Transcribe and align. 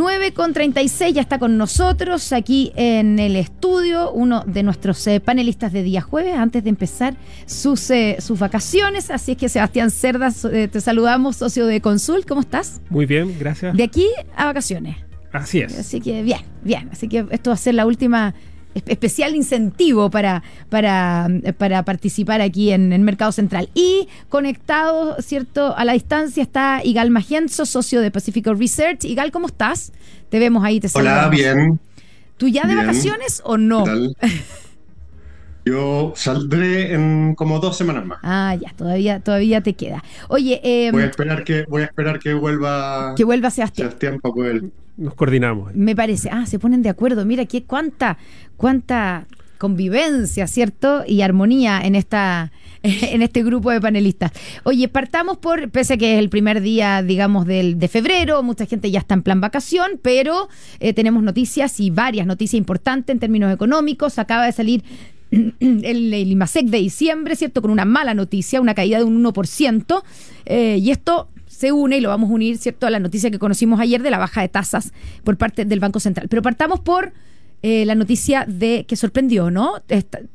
9 0.00 0.32
con 0.32 0.54
36 0.54 1.12
ya 1.12 1.20
está 1.20 1.38
con 1.38 1.58
nosotros 1.58 2.32
aquí 2.32 2.72
en 2.74 3.18
el 3.18 3.36
estudio, 3.36 4.10
uno 4.12 4.42
de 4.46 4.62
nuestros 4.62 5.06
eh, 5.06 5.20
panelistas 5.20 5.74
de 5.74 5.82
día 5.82 6.00
jueves, 6.00 6.36
antes 6.36 6.64
de 6.64 6.70
empezar 6.70 7.16
sus, 7.44 7.90
eh, 7.90 8.16
sus 8.18 8.38
vacaciones. 8.38 9.10
Así 9.10 9.32
es 9.32 9.36
que 9.36 9.50
Sebastián 9.50 9.90
Cerdas, 9.90 10.46
eh, 10.46 10.68
te 10.68 10.80
saludamos, 10.80 11.36
socio 11.36 11.66
de 11.66 11.82
Consult. 11.82 12.26
¿Cómo 12.26 12.40
estás? 12.40 12.80
Muy 12.88 13.04
bien, 13.04 13.36
gracias. 13.38 13.76
De 13.76 13.82
aquí 13.82 14.06
a 14.34 14.46
vacaciones. 14.46 14.96
Así 15.32 15.60
es. 15.60 15.78
Así 15.78 16.00
que 16.00 16.22
bien, 16.22 16.40
bien. 16.64 16.88
Así 16.90 17.06
que 17.06 17.26
esto 17.30 17.50
va 17.50 17.54
a 17.54 17.58
ser 17.58 17.74
la 17.74 17.84
última 17.84 18.34
especial 18.86 19.34
incentivo 19.34 20.10
para, 20.10 20.42
para, 20.68 21.28
para 21.58 21.82
participar 21.84 22.40
aquí 22.40 22.70
en 22.70 22.92
el 22.92 23.00
Mercado 23.00 23.32
Central. 23.32 23.68
Y 23.74 24.08
conectado, 24.28 25.16
¿cierto? 25.20 25.76
A 25.76 25.84
la 25.84 25.92
distancia 25.92 26.42
está 26.42 26.80
Igal 26.84 27.10
Magienzo, 27.10 27.66
socio 27.66 28.00
de 28.00 28.10
Pacifico 28.10 28.54
Research. 28.54 29.04
Igal, 29.04 29.30
¿cómo 29.30 29.46
estás? 29.46 29.92
Te 30.28 30.38
vemos 30.38 30.64
ahí, 30.64 30.80
te 30.80 30.88
Hola, 30.94 31.28
bien. 31.28 31.80
¿Tú 32.36 32.48
ya 32.48 32.66
de 32.66 32.74
vacaciones 32.74 33.42
o 33.44 33.58
no? 33.58 33.84
Yo 35.64 36.12
saldré 36.16 36.94
en 36.94 37.34
como 37.34 37.58
dos 37.58 37.76
semanas 37.76 38.06
más. 38.06 38.18
Ah, 38.22 38.56
ya, 38.60 38.72
todavía, 38.76 39.20
todavía 39.20 39.60
te 39.60 39.74
queda. 39.74 40.02
Oye, 40.28 40.60
eh, 40.64 40.90
voy 40.90 41.02
a 41.02 41.06
esperar 41.06 41.44
que, 41.44 41.64
voy 41.68 41.82
a 41.82 41.86
esperar 41.86 42.18
que 42.18 42.34
vuelva. 42.34 43.14
Que 43.16 43.24
vuelva 43.24 43.50
Sebastián. 43.50 43.88
Sebastián 43.88 44.20
para 44.20 44.34
poder 44.34 44.62
nos 44.96 45.14
coordinamos. 45.14 45.74
Me 45.74 45.96
parece. 45.96 46.28
Ah, 46.30 46.46
se 46.46 46.58
ponen 46.58 46.82
de 46.82 46.90
acuerdo. 46.90 47.24
Mira, 47.24 47.46
qué 47.46 47.64
cuánta, 47.64 48.18
cuánta 48.56 49.26
convivencia, 49.58 50.46
¿cierto? 50.46 51.04
Y 51.06 51.22
armonía 51.22 51.80
en 51.82 51.94
esta 51.94 52.52
en 52.82 53.22
este 53.22 53.42
grupo 53.42 53.70
de 53.70 53.80
panelistas. 53.80 54.32
Oye, 54.64 54.88
partamos 54.88 55.38
por, 55.38 55.70
pese 55.70 55.94
a 55.94 55.96
que 55.96 56.14
es 56.14 56.18
el 56.18 56.30
primer 56.30 56.60
día, 56.60 57.02
digamos, 57.02 57.46
del, 57.46 57.78
de 57.78 57.88
febrero, 57.88 58.42
mucha 58.42 58.66
gente 58.66 58.90
ya 58.90 59.00
está 59.00 59.14
en 59.14 59.22
plan 59.22 59.40
vacación, 59.40 60.00
pero 60.02 60.48
eh, 60.80 60.92
tenemos 60.94 61.22
noticias 61.22 61.78
y 61.80 61.90
varias 61.90 62.26
noticias 62.26 62.58
importantes 62.58 63.12
en 63.12 63.20
términos 63.20 63.52
económicos. 63.52 64.18
Acaba 64.18 64.46
de 64.46 64.52
salir 64.52 64.82
el, 65.30 66.14
IMASEC 66.14 66.66
de 66.66 66.78
diciembre, 66.78 67.36
¿cierto? 67.36 67.62
Con 67.62 67.70
una 67.70 67.84
mala 67.84 68.14
noticia, 68.14 68.60
una 68.60 68.74
caída 68.74 68.98
de 68.98 69.04
un 69.04 69.22
1%. 69.22 70.02
Eh, 70.46 70.78
y 70.80 70.90
esto 70.90 71.28
se 71.46 71.72
une 71.72 71.98
y 71.98 72.00
lo 72.00 72.08
vamos 72.08 72.30
a 72.30 72.32
unir, 72.32 72.58
¿cierto?, 72.58 72.86
a 72.86 72.90
la 72.90 72.98
noticia 72.98 73.30
que 73.30 73.38
conocimos 73.38 73.80
ayer 73.80 74.02
de 74.02 74.10
la 74.10 74.18
baja 74.18 74.40
de 74.40 74.48
tasas 74.48 74.92
por 75.24 75.36
parte 75.36 75.64
del 75.64 75.80
Banco 75.80 76.00
Central. 76.00 76.28
Pero 76.28 76.42
partamos 76.42 76.80
por 76.80 77.12
eh, 77.62 77.84
la 77.84 77.94
noticia 77.94 78.46
de 78.48 78.86
que 78.88 78.96
sorprendió, 78.96 79.50
¿no? 79.50 79.82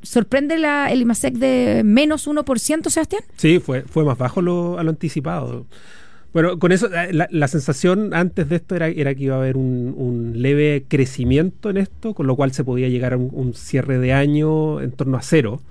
¿Sorprende 0.04 0.60
la, 0.60 0.92
el 0.92 1.02
IMASEC 1.02 1.34
de 1.34 1.82
menos 1.84 2.28
1%, 2.28 2.90
Sebastián? 2.90 3.24
Sí, 3.38 3.60
fue, 3.60 3.82
fue 3.82 4.04
más 4.04 4.18
bajo 4.18 4.42
lo, 4.44 4.78
a 4.78 4.84
lo 4.84 4.92
anticipado. 4.92 5.66
Bueno, 6.36 6.60
con 6.60 6.74
eso, 6.74 6.90
eh, 6.94 7.14
la, 7.14 7.48
sensación 7.48 8.14
antes 8.14 8.50
de 8.50 8.58
esto 8.58 8.76
era, 8.76 8.90
era 8.90 9.16
que 9.16 9.24
iba 9.24 9.36
a 9.36 9.38
haber 9.38 9.56
un, 9.56 10.34
leve 10.36 10.84
crecimiento 10.86 11.70
en 11.70 11.78
esto, 11.78 12.14
con 12.14 12.28
lo 12.28 12.36
cual 12.36 12.52
se 12.52 12.66
podía 12.66 12.90
llegar 12.90 13.14
a 13.14 13.18
un, 13.18 13.54
cierre 13.54 14.00
de 14.00 14.12
año 14.12 14.82
en 14.82 14.92
torno 14.92 15.16
a 15.16 15.22
cero 15.22 15.62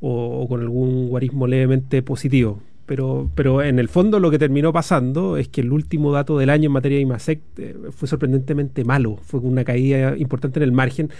o, 0.00 0.42
o 0.42 0.48
con 0.48 0.60
algún 0.60 1.08
guarismo 1.08 1.48
levemente 1.48 2.00
positivo. 2.02 2.60
Pero, 2.86 3.28
pero 3.34 3.60
en 3.60 3.80
el 3.80 3.88
fondo 3.88 4.20
lo 4.20 4.30
que 4.30 4.38
terminó 4.38 4.72
pasando 4.72 5.36
es 5.36 5.48
que 5.48 5.62
el 5.62 5.72
último 5.72 6.12
dato 6.12 6.38
del 6.38 6.50
año 6.50 6.66
en 6.66 6.74
materia 6.74 6.98
de 6.98 7.02
IMASEC 7.02 7.40
eh, 7.56 7.76
fue 7.90 8.06
sorprendentemente 8.06 8.84
malo, 8.84 9.18
fue 9.24 9.40
una 9.40 9.64
caída 9.64 10.16
importante 10.16 10.60
en 10.60 10.62
el 10.62 10.70
margen, 10.70 11.10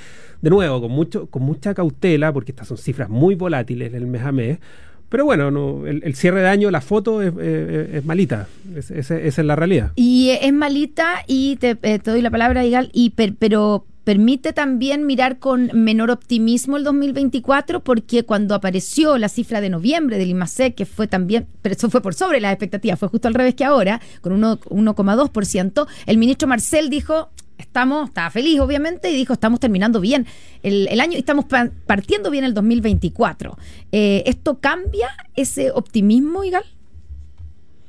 de 0.41 0.51
nuevo, 0.51 0.81
con, 0.81 0.93
mucho, 0.93 1.27
con 1.27 1.43
mucha 1.43 1.75
cautela, 1.75 2.33
porque 2.33 2.53
estas 2.53 2.69
son 2.69 2.79
cifras 2.79 3.09
muy 3.09 3.35
volátiles 3.35 3.91
del 3.91 4.07
mes 4.07 4.23
a 4.23 4.31
mes, 4.31 4.61
pero 5.09 5.25
bueno, 5.25 5.51
no, 5.51 5.87
el, 5.87 6.15
cierre 6.15 6.43
de 6.43 6.49
año, 6.49 6.71
la 6.71 6.81
foto 6.81 7.23
es, 7.23 7.33
es, 7.39 8.05
malita. 8.05 8.47
esa 8.77 9.19
es 9.19 9.39
la 9.39 9.57
realidad. 9.57 9.93
Y 9.97 10.31
es 10.41 10.53
malita, 10.53 11.25
y 11.27 11.57
te, 11.57 11.79
eh, 11.83 11.99
doy 12.05 12.23
la 12.23 12.31
palabra, 12.31 12.65
Igal, 12.65 12.91
y 12.93 13.11
pero 13.11 13.87
permite 14.09 14.55
también 14.55 15.05
mirar 15.05 15.39
con 15.39 15.71
menor 15.75 16.11
optimismo 16.11 16.79
el 16.79 16.85
2024 16.85 17.81
porque 17.81 18.25
cuando 18.25 18.55
apareció 18.55 19.19
la 19.19 19.29
cifra 19.29 19.61
de 19.61 19.69
noviembre 19.69 20.17
del 20.17 20.31
IMASEC, 20.31 20.75
que 20.75 20.87
fue 20.87 21.07
también, 21.07 21.47
pero 21.61 21.75
eso 21.75 21.91
fue 21.91 22.01
por 22.01 22.15
sobre 22.15 22.41
las 22.41 22.53
expectativas, 22.53 22.99
fue 22.99 23.11
justo 23.11 23.29
al 23.29 23.35
revés 23.35 23.55
que 23.55 23.67
ahora, 23.67 24.01
con 24.23 24.33
1,2%, 24.41 25.87
el 26.07 26.17
ministro 26.17 26.49
Marcel 26.49 26.89
dijo, 26.89 27.29
estamos, 27.69 28.09
estaba 28.09 28.31
feliz 28.31 28.59
obviamente, 28.61 29.11
y 29.11 29.17
dijo, 29.17 29.35
estamos 29.35 29.61
terminando 29.61 30.01
bien 30.01 30.27
el, 30.63 31.01
año 31.01 31.13
y 31.15 31.19
estamos 31.19 31.45
partiendo 31.87 32.31
bien 32.31 32.45
el 32.45 32.55
2024. 32.55 33.57
Eh, 33.93 34.25
¿Esto 34.27 34.59
cambia 34.59 35.09
ese 35.37 35.71
optimismo, 35.71 36.43
Igal? 36.45 36.65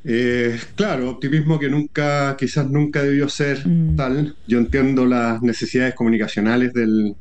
Eh, 0.03 0.57
claro, 0.75 1.09
optimismo 1.09 1.59
que 1.59 1.69
nunca, 1.69 2.35
quizás 2.37 2.69
nunca 2.69 3.03
debió 3.03 3.27
ser 3.29 3.67
mm. 3.67 3.95
tal. 3.95 4.35
Yo 4.47 4.59
entiendo 4.59 5.05
las 5.05 5.41
necesidades 5.41 5.95
comunicacionales 5.95 6.73
del, 6.73 7.15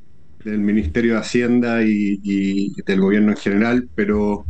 Ministerio 0.44 1.14
de 1.14 1.18
Hacienda 1.18 1.82
y, 1.82 2.72
del 2.86 3.00
gobierno 3.00 3.32
en 3.32 3.36
general, 3.36 3.88
pero 3.94 4.46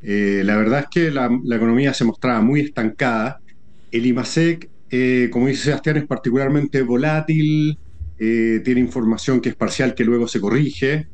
eh, 0.00 0.40
la 0.42 0.56
verdad 0.56 0.80
es 0.80 0.86
que 0.90 1.10
la, 1.10 1.28
economía 1.54 1.92
se 1.92 2.04
mostraba 2.04 2.40
muy 2.40 2.60
estancada. 2.60 3.38
El 3.90 4.06
IMASEC, 4.06 4.70
eh, 4.90 5.28
como 5.32 5.48
dice 5.48 5.64
Sebastián, 5.64 5.98
es 5.98 6.06
particularmente 6.06 6.82
volátil, 6.82 7.78
tiene 8.18 8.80
información 8.80 9.40
que 9.40 9.50
es 9.50 9.54
parcial 9.54 9.94
que 9.94 10.04
luego 10.04 10.26
se 10.26 10.40
corrige. 10.40 11.06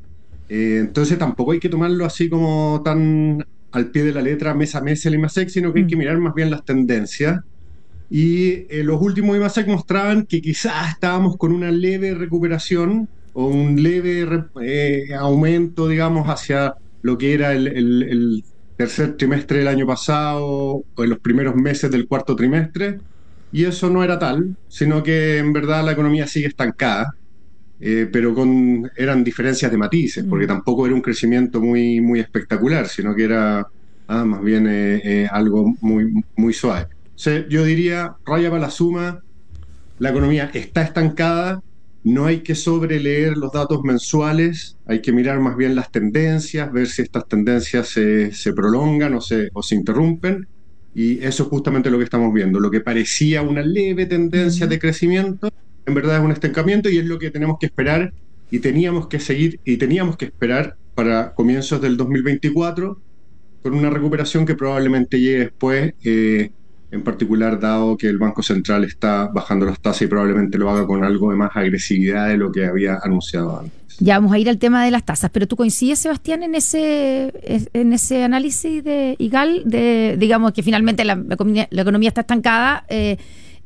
entonces 0.48 1.18
tampoco 1.18 1.52
hay 1.52 1.60
que 1.60 1.68
tomarlo 1.68 2.06
así 2.06 2.30
como 2.30 2.80
tan 2.82 3.44
al 3.74 3.90
pie 3.90 4.04
de 4.04 4.12
la 4.12 4.22
letra 4.22 4.54
mes 4.54 4.74
a 4.76 4.80
mes 4.80 5.04
el 5.04 5.14
IMASEC, 5.14 5.48
sino 5.48 5.72
que 5.72 5.80
hay 5.80 5.86
que 5.86 5.96
mm. 5.96 5.98
mirar 5.98 6.18
más 6.18 6.34
bien 6.34 6.50
las 6.50 6.64
tendencias. 6.64 7.40
Y 8.08 8.66
eh, 8.70 8.82
los 8.84 9.02
últimos 9.02 9.36
IMASEC 9.36 9.66
mostraban 9.66 10.26
que 10.26 10.40
quizás 10.40 10.92
estábamos 10.92 11.36
con 11.36 11.52
una 11.52 11.72
leve 11.72 12.14
recuperación 12.14 13.08
o 13.32 13.48
un 13.48 13.82
leve 13.82 14.28
eh, 14.62 15.08
aumento, 15.18 15.88
digamos, 15.88 16.28
hacia 16.28 16.74
lo 17.02 17.18
que 17.18 17.34
era 17.34 17.52
el, 17.52 18.44
tercer 18.76 19.16
trimestre 19.16 19.58
del 19.58 19.68
año 19.68 19.86
pasado 19.86 20.46
o 20.46 21.04
en 21.04 21.10
los 21.10 21.18
primeros 21.20 21.54
meses 21.56 21.90
del 21.90 22.06
cuarto 22.06 22.36
trimestre. 22.36 22.98
Y 23.54 23.66
eso 23.66 23.88
no 23.88 24.02
era 24.02 24.18
tal, 24.18 24.56
sino 24.66 25.00
que 25.04 25.38
en 25.38 25.52
verdad 25.52 25.84
la 25.84 25.92
economía 25.92 26.26
sigue 26.26 26.48
estancada. 26.48 27.14
Eh, 27.78 28.08
pero 28.12 28.34
con, 28.34 28.90
eran 28.96 29.22
diferencias 29.22 29.70
de 29.70 29.78
matices, 29.78 30.24
porque 30.28 30.46
mm. 30.46 30.48
tampoco 30.48 30.86
era 30.86 30.94
un 30.94 31.00
crecimiento 31.00 31.60
muy, 31.60 32.00
muy 32.00 32.18
espectacular, 32.18 32.88
sino 32.88 33.14
que 33.14 33.22
era 33.22 33.64
ah, 34.08 34.24
más 34.24 34.42
bien 34.42 34.66
eh, 34.66 35.00
eh, 35.04 35.28
algo 35.30 35.72
muy, 35.80 36.24
muy 36.34 36.52
suave. 36.52 36.88
yo 37.48 37.64
diría, 37.64 38.16
raya 38.26 38.50
para 38.50 38.62
la 38.62 38.70
suma, 38.70 39.20
la 40.00 40.10
economía 40.10 40.50
está 40.52 40.82
estancada, 40.82 41.62
no 42.02 42.26
hay 42.26 42.40
que 42.40 42.56
sobreleer 42.56 43.36
los 43.36 43.52
datos 43.52 43.82
mensuales, 43.84 44.76
hay 44.84 45.00
que 45.00 45.12
mirar 45.12 45.38
más 45.38 45.56
bien 45.56 45.76
las 45.76 45.92
tendencias, 45.92 46.72
ver 46.72 46.88
si 46.88 47.02
estas 47.02 47.28
tendencias 47.28 47.86
se, 47.88 48.32
se 48.32 48.52
prolongan 48.52 49.14
o 49.14 49.20
se, 49.20 49.48
o 49.52 49.62
se 49.62 49.76
interrumpen. 49.76 50.48
Y 50.94 51.24
eso 51.24 51.42
es 51.44 51.48
justamente 51.48 51.90
lo 51.90 51.98
que 51.98 52.04
estamos 52.04 52.32
viendo. 52.32 52.60
Lo 52.60 52.70
que 52.70 52.80
parecía 52.80 53.42
una 53.42 53.62
leve 53.62 54.06
tendencia 54.06 54.66
de 54.66 54.78
crecimiento 54.78 55.50
en 55.86 55.94
verdad 55.94 56.16
es 56.16 56.24
un 56.24 56.32
estancamiento 56.32 56.88
y 56.88 56.98
es 56.98 57.04
lo 57.04 57.18
que 57.18 57.30
tenemos 57.30 57.58
que 57.58 57.66
esperar 57.66 58.12
y 58.50 58.58
teníamos 58.60 59.08
que 59.08 59.20
seguir 59.20 59.60
y 59.64 59.76
teníamos 59.76 60.16
que 60.16 60.26
esperar 60.26 60.76
para 60.94 61.34
comienzos 61.34 61.80
del 61.80 61.96
2024 61.96 63.00
con 63.62 63.74
una 63.74 63.90
recuperación 63.90 64.46
que 64.46 64.54
probablemente 64.54 65.18
llegue 65.20 65.38
después, 65.40 65.94
eh, 66.04 66.50
en 66.90 67.02
particular 67.02 67.58
dado 67.58 67.96
que 67.96 68.08
el 68.08 68.18
Banco 68.18 68.42
Central 68.42 68.84
está 68.84 69.26
bajando 69.26 69.66
las 69.66 69.80
tasas 69.80 70.02
y 70.02 70.06
probablemente 70.06 70.58
lo 70.58 70.70
haga 70.70 70.86
con 70.86 71.04
algo 71.04 71.30
de 71.30 71.36
más 71.36 71.50
agresividad 71.54 72.28
de 72.28 72.36
lo 72.36 72.52
que 72.52 72.66
había 72.66 72.98
anunciado 73.02 73.60
antes. 73.60 73.84
Ya 74.00 74.18
vamos 74.18 74.32
a 74.32 74.38
ir 74.38 74.48
al 74.48 74.58
tema 74.58 74.84
de 74.84 74.90
las 74.90 75.04
tasas, 75.04 75.30
pero 75.32 75.46
tú 75.46 75.56
coincides, 75.56 76.00
Sebastián, 76.00 76.42
en 76.42 76.54
ese 76.54 77.32
en 77.72 77.92
ese 77.92 78.24
análisis 78.24 78.82
de 78.82 79.14
IGAL, 79.18 79.62
de 79.64 80.16
digamos 80.18 80.52
que 80.52 80.62
finalmente 80.62 81.04
la, 81.04 81.22
economía, 81.30 82.08
está 82.08 82.22
estancada. 82.22 82.84
Eh, 82.88 83.16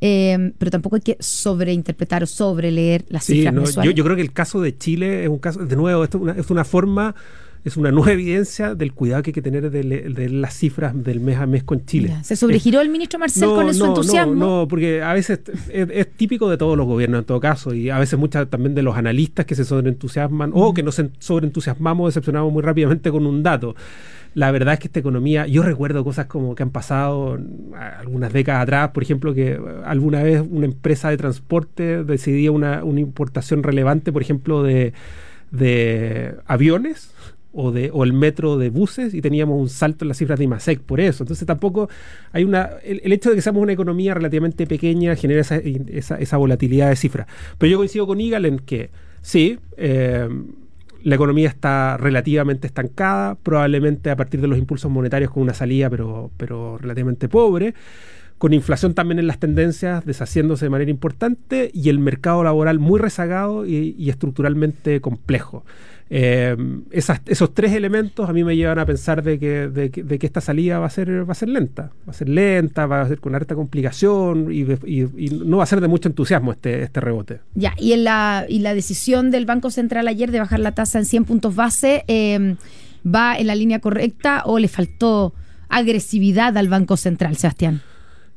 eh, 0.01 0.53
pero 0.59 0.71
tampoco 0.71 0.97
hay 0.97 1.03
que 1.03 1.17
sobreinterpretar 1.19 2.23
o 2.23 2.27
sobreleer 2.27 3.05
las 3.09 3.25
cifras 3.25 3.53
mensuales. 3.53 3.95
Yo, 3.95 4.05
creo 4.05 4.15
que 4.15 4.23
el 4.23 4.33
caso 4.33 4.61
de 4.61 4.77
Chile 4.77 5.25
es 5.25 5.29
un 5.29 5.39
caso, 5.39 5.65
de 5.65 5.75
nuevo, 5.75 6.05
esto 6.05 6.31
es 6.31 6.51
una, 6.51 6.65
forma 6.65 7.17
es 7.65 7.77
una 7.77 7.91
nueva 7.91 8.13
evidencia 8.13 8.75
del 8.75 8.93
cuidado 8.93 9.23
que 9.23 9.31
hay 9.31 9.35
que 9.35 9.43
tener 9.43 9.71
de, 9.71 10.29
las 10.29 10.55
cifras 10.55 10.93
del 11.03 11.21
mes 11.21 11.39
a 11.39 11.47
mes 11.47 11.65
con 11.65 11.85
Chile. 11.85 12.17
¿Se 12.23 12.37
sobregiró 12.37 12.81
el 12.81 12.89
ministro 12.89 13.19
Marcel 13.19 13.49
con 13.49 13.73
su 13.75 13.85
entusiasmo? 13.85 14.35
No, 14.35 14.61
no, 14.61 14.69
porque 14.69 15.03
a 15.03 15.13
veces 15.13 15.41
es, 15.69 16.09
típico 16.13 16.49
de 16.49 16.57
todos 16.57 16.77
los 16.77 16.87
gobiernos 16.87 17.21
en 17.21 17.25
todo 17.25 17.41
caso, 17.41 17.75
y 17.75 17.91
a 17.91 17.99
veces 17.99 18.19
muchas 18.19 18.49
también 18.49 18.75
de 18.75 18.83
los 18.83 18.97
analistas 18.97 19.47
que 19.47 19.55
se 19.55 19.65
sobreentusiasman 19.65 20.51
o 20.55 20.75
que 20.75 20.83
nos 20.83 21.03
sobreentusiasmamos, 21.19 22.15
decepcionamos 22.15 22.53
muy 22.53 22.63
rápidamente 22.63 23.11
con 23.11 23.27
un 23.27 23.43
dato 23.43 23.75
la 24.35 24.53
verdad 24.53 24.75
es 24.75 24.81
que 24.81 24.87
esta 24.89 25.01
economía, 25.01 25.47
yo 25.47 25.63
recuerdo 25.63 26.05
cosas 26.05 26.27
como 26.27 26.55
que 26.55 26.63
han 26.63 26.71
pasado 26.71 27.39
algunas 27.99 28.33
décadas 28.33 28.63
atrás, 28.63 28.91
por 28.91 29.03
ejemplo, 29.03 29.35
que 29.35 29.59
alguna 29.85 30.23
vez 30.23 30.43
una 30.49 30.67
empresa 30.67 31.11
de 31.11 31.17
transporte 31.17 32.05
decidía 32.05 32.53
una, 32.53 32.85
una 32.85 33.01
importación 33.01 33.63
relevante, 33.63 34.13
por 34.13 34.23
ejemplo, 34.23 34.63
de, 34.63 34.93
de 35.51 36.37
aviones 36.47 37.11
o, 37.59 38.05
el 38.05 38.13
metro 38.13 38.57
de 38.57 38.71
buses 38.71 39.15
y 39.15 39.21
teníamos 39.21 39.61
un 39.61 39.69
salto 39.69 40.05
en 40.05 40.09
las 40.09 40.19
cifras 40.19 40.39
de 40.39 40.45
IMASEC 40.45 40.81
por 40.81 41.01
eso. 41.01 41.25
Entonces 41.25 41.47
tampoco 41.47 41.89
hay 42.33 42.45
una... 42.45 42.71
El, 42.85 43.13
hecho 43.13 43.31
de 43.31 43.37
que 43.37 43.43
seamos 43.43 43.63
una 43.63 43.73
economía 43.73 44.15
relativamente 44.15 44.67
pequeña 44.67 45.17
genera 45.17 45.41
esa, 45.41 45.57
esa, 45.57 46.37
volatilidad 46.37 46.89
de 46.89 46.97
cifras. 46.97 47.27
Pero 47.59 47.71
yo 47.71 47.79
coincido 47.79 48.07
con 48.07 48.21
Igal 48.21 48.45
en 48.45 48.61
que 48.61 48.91
sí, 49.23 49.59
eh, 49.77 50.29
la 51.03 51.15
economía 51.15 51.49
está 51.49 51.97
relativamente 51.97 52.69
estancada, 52.69 53.35
probablemente 53.35 54.11
a 54.11 54.17
partir 54.17 54.41
de 54.41 54.47
los 54.47 54.59
impulsos 54.59 54.91
monetarios 54.91 55.33
con 55.33 55.43
una 55.43 55.55
salida, 55.55 55.91
pero, 55.91 56.31
pero 56.37 56.79
relativamente 56.79 57.29
pobre 57.29 57.75
con 58.39 58.53
inflación 58.55 58.95
también 58.95 59.19
en 59.19 59.27
las 59.27 59.39
tendencias, 59.39 60.05
deshaciéndose 60.07 60.65
de 60.65 60.71
manera 60.71 60.91
importante, 60.91 61.71
y 61.75 61.89
el 61.89 61.99
mercado 61.99 62.45
laboral 62.45 62.79
muy 62.79 63.01
rezagado 63.01 63.67
y, 63.67 64.09
estructuralmente 64.09 65.01
complejo. 65.01 65.65
Eh, 66.11 66.57
esos 66.91 67.53
tres 67.53 67.73
elementos 67.73 68.29
a 68.29 68.33
mí 68.33 68.43
me 68.43 68.57
llevan 68.57 68.79
a 68.79 68.87
pensar 68.87 69.23
de 69.23 69.39
que, 69.39 69.69
de, 69.69 69.91
que 69.91 70.27
esta 70.27 70.41
salida 70.41 70.79
va 70.79 70.87
a 70.87 70.91
ser 70.91 71.29
va 71.29 71.33
a 71.33 71.35
ser 71.35 71.51
lenta, 71.51 71.91
va 72.07 72.13
a 72.13 72.15
ser 72.15 72.31
lenta, 72.31 72.87
va 72.87 73.03
a 73.03 73.09
ser 73.09 73.21
con 73.21 73.35
harta 73.35 73.55
complicación 73.55 74.51
y, 74.51 74.65
no 75.31 75.59
va 75.59 75.65
a 75.65 75.67
ser 75.67 75.81
de 75.81 75.89
mucho 75.89 76.09
entusiasmo 76.09 76.53
este, 76.53 76.83
este 76.83 77.01
rebote. 77.01 77.41
Ya, 77.55 77.75
y, 77.77 77.95
la, 77.97 78.47
y 78.49 78.61
la 78.61 78.73
decisión 78.73 79.31
del 79.31 79.45
Banco 79.45 79.71
Central 79.71 80.09
ayer 80.09 80.31
de 80.31 80.39
bajar 80.39 80.61
la 80.61 80.73
tasa 80.73 80.99
en 80.99 81.05
100 81.05 81.25
puntos 81.27 81.55
base, 81.55 82.05
eh, 82.09 82.57
¿va 83.05 83.37
en 83.37 83.47
la 83.47 83.55
línea 83.55 83.81
correcta 83.81 84.43
o 84.47 84.59
le 84.59 84.69
faltó 84.69 85.35
agresividad 85.69 86.57
al 86.57 86.69
Banco 86.69 86.97
Central, 86.97 87.37
Sebastián? 87.37 87.83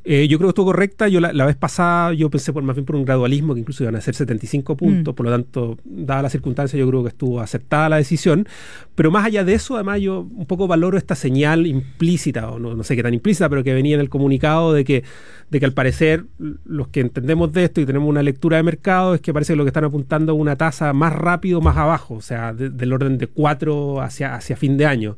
Eh, 0.03 0.27
yo 0.27 0.38
creo 0.38 0.48
que 0.48 0.51
estuvo 0.51 0.65
correcta. 0.68 1.07
Yo 1.07 1.19
la, 1.19 1.45
vez 1.45 1.56
pasada 1.56 2.13
yo 2.13 2.30
pensé 2.30 2.51
por 2.51 2.63
más 2.63 2.75
bien 2.75 2.86
por 2.86 2.95
un 2.95 3.06
gradualismo 3.06 3.53
que 3.53 3.59
incluso 3.59 3.83
iban 3.83 3.95
a 3.95 4.01
ser 4.01 4.15
75 4.15 4.75
puntos, 4.75 5.13
mm. 5.13 5.15
por 5.15 5.25
lo 5.25 5.31
tanto, 5.31 5.77
dada 5.83 6.24
la 6.24 6.30
circunstancia, 6.30 6.80
yo 6.80 6.88
creo 6.88 7.03
que 7.03 7.09
estuvo 7.09 7.39
aceptada 7.39 7.89
la 7.89 7.98
decisión. 7.98 8.48
Pero 8.95 9.12
más 9.12 9.25
allá 9.25 9.44
de 9.44 9.53
eso, 9.53 9.75
además 9.75 10.01
yo 10.01 10.21
un 10.21 10.45
poco 10.45 10.68
valoro 10.68 10.98
esta 10.98 11.15
señal 11.15 11.68
implícita, 11.68 12.50
o 12.50 12.59
no, 12.59 12.83
sé 12.83 12.95
qué 12.95 13.03
tan 13.03 13.13
implícita, 13.13 13.50
pero 13.50 13.63
que 13.63 13.74
venía 13.74 13.95
en 13.95 14.01
el 14.01 14.09
comunicado 14.09 14.74
de 14.74 14.83
que, 14.83 15.03
de 15.50 15.59
que 15.59 15.65
al 15.65 15.74
parecer 15.74 16.25
los 16.65 16.88
que 16.88 17.01
entendemos 17.01 17.53
de 17.53 17.65
esto 17.65 17.81
y 17.81 17.86
tenemos 17.86 18.09
una 18.09 18.24
lectura 18.24 18.57
de 18.57 18.63
mercado 18.63 19.13
es 19.13 19.21
que 19.21 19.33
parece 19.33 19.53
que 19.53 19.57
lo 19.57 19.63
que 19.63 19.69
están 19.69 19.83
apuntando 19.83 20.31
a 20.31 20.36
una 20.36 20.56
tasa 20.56 20.94
más 20.94 21.13
rápido, 21.13 21.62
más 21.62 21.77
abajo, 21.77 22.15
o 22.15 22.21
sea, 22.21 22.53
del 22.53 22.94
orden 22.94 23.18
de 23.18 23.27
4 23.27 24.01
hacia, 24.01 24.36
hacia 24.36 24.56
fin 24.56 24.77
de 24.77 24.86
año. 24.86 25.18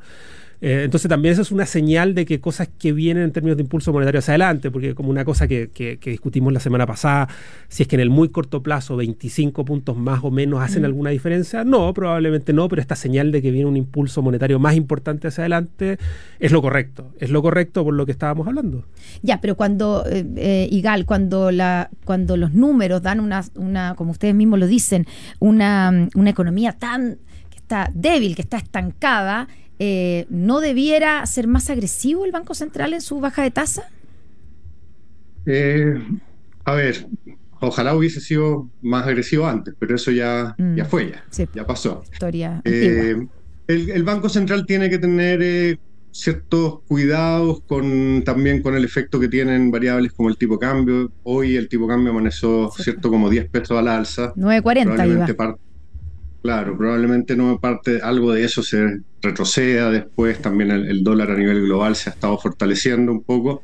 Eh, 0.63 0.85
entonces 0.85 1.09
también 1.09 1.33
eso 1.33 1.41
es 1.41 1.51
una 1.51 1.65
señal 1.65 2.15
de 2.15 2.25
que 2.25 2.39
cosas 2.39 2.69
que 2.79 2.93
vienen 2.93 3.23
en 3.23 3.31
términos 3.33 3.57
de 3.57 3.63
impulso 3.63 3.91
monetario 3.91 4.19
hacia 4.19 4.31
adelante, 4.31 4.71
porque 4.71 4.95
como 4.95 5.09
una 5.09 5.25
cosa 5.25 5.45
que, 5.45 5.69
discutimos 6.05 6.53
la 6.53 6.61
semana 6.61 6.87
pasada, 6.87 7.27
si 7.67 7.83
es 7.83 7.89
que 7.89 7.97
en 7.97 7.99
el 7.99 8.09
muy 8.09 8.29
corto 8.29 8.63
plazo 8.63 8.95
25 8.95 9.65
puntos 9.65 9.97
más 9.97 10.23
o 10.23 10.31
menos 10.31 10.61
hacen 10.61 10.83
mm. 10.83 10.85
alguna 10.85 11.09
diferencia, 11.09 11.65
no, 11.65 11.93
probablemente 11.93 12.53
no, 12.53 12.69
pero 12.69 12.81
esta 12.81 12.95
señal 12.95 13.33
de 13.33 13.41
que 13.41 13.51
viene 13.51 13.67
un 13.67 13.75
impulso 13.75 14.21
monetario 14.21 14.57
más 14.57 14.75
importante 14.75 15.27
hacia 15.27 15.41
adelante 15.41 15.97
es 16.39 16.53
lo 16.53 16.61
correcto, 16.61 17.11
es 17.19 17.29
lo 17.29 17.41
correcto 17.41 17.83
por 17.83 17.93
lo 17.93 18.05
que 18.05 18.13
estábamos 18.13 18.47
hablando. 18.47 18.85
Ya, 19.21 19.41
pero 19.41 19.57
cuando, 19.57 20.05
eh, 20.09 20.25
eh, 20.37 20.69
Igal, 20.71 21.05
cuando, 21.05 21.51
la, 21.51 21.89
cuando 22.05 22.37
los 22.37 22.53
números 22.53 23.01
dan 23.01 23.19
una, 23.19 23.43
una, 23.55 23.95
como 23.95 24.11
ustedes 24.11 24.33
mismos 24.33 24.59
lo 24.59 24.67
dicen, 24.67 25.07
una, 25.39 26.07
una 26.15 26.29
economía 26.29 26.71
tan 26.71 27.17
que 27.49 27.57
está 27.57 27.91
débil, 27.93 28.33
que 28.33 28.43
está 28.43 28.55
estancada, 28.55 29.49
eh, 29.79 30.25
¿no 30.29 30.59
debiera 30.59 31.25
ser 31.25 31.47
más 31.47 31.69
agresivo 31.69 32.25
el 32.25 32.31
Banco 32.31 32.53
Central 32.53 32.93
en 32.93 33.01
su 33.01 33.19
baja 33.19 33.43
de 33.43 33.51
tasa? 33.51 33.89
Eh, 35.45 36.01
a 36.63 36.73
ver, 36.73 37.07
ojalá 37.59 37.95
hubiese 37.95 38.21
sido 38.21 38.69
más 38.81 39.05
agresivo 39.07 39.47
antes, 39.47 39.73
pero 39.77 39.95
eso 39.95 40.11
ya, 40.11 40.55
mm. 40.57 40.75
ya 40.75 40.85
fue, 40.85 41.11
ya, 41.11 41.47
ya 41.53 41.65
pasó. 41.65 42.03
Historia 42.11 42.61
eh, 42.65 43.27
el, 43.67 44.03
Banco 44.03 44.29
Central 44.29 44.65
tiene 44.65 44.89
que 44.89 44.99
tener 44.99 45.79
ciertos 46.11 46.81
cuidados 46.87 47.61
con 47.61 48.23
también 48.23 48.61
con 48.61 48.75
el 48.75 48.85
efecto 48.85 49.19
que 49.19 49.27
tienen 49.27 49.71
variables 49.71 50.13
como 50.13 50.29
el 50.29 50.37
tipo 50.37 50.59
cambio. 50.59 51.11
Hoy 51.23 51.55
el 51.55 51.67
tipo 51.67 51.87
cambio 51.87 52.11
amaneció, 52.11 52.69
cierto, 52.77 53.09
como 53.09 53.29
10 53.29 53.49
pesos 53.49 53.77
al 53.77 53.87
alza. 53.87 54.33
9.40 54.35 55.57
Claro, 56.43 56.77
probablemente 56.77 57.37
no 57.37 57.57
parte 57.59 58.01
algo 58.01 58.33
de 58.33 58.43
eso 58.43 58.61
se 58.61 58.99
retroceda 59.23 59.89
después. 59.89 60.39
También 60.41 60.71
el, 60.71 61.03
dólar 61.03 61.31
a 61.31 61.37
nivel 61.37 61.63
global 61.65 61.95
se 61.95 62.09
ha 62.09 62.13
estado 62.13 62.37
fortaleciendo 62.37 63.11
un 63.11 63.23
poco. 63.23 63.63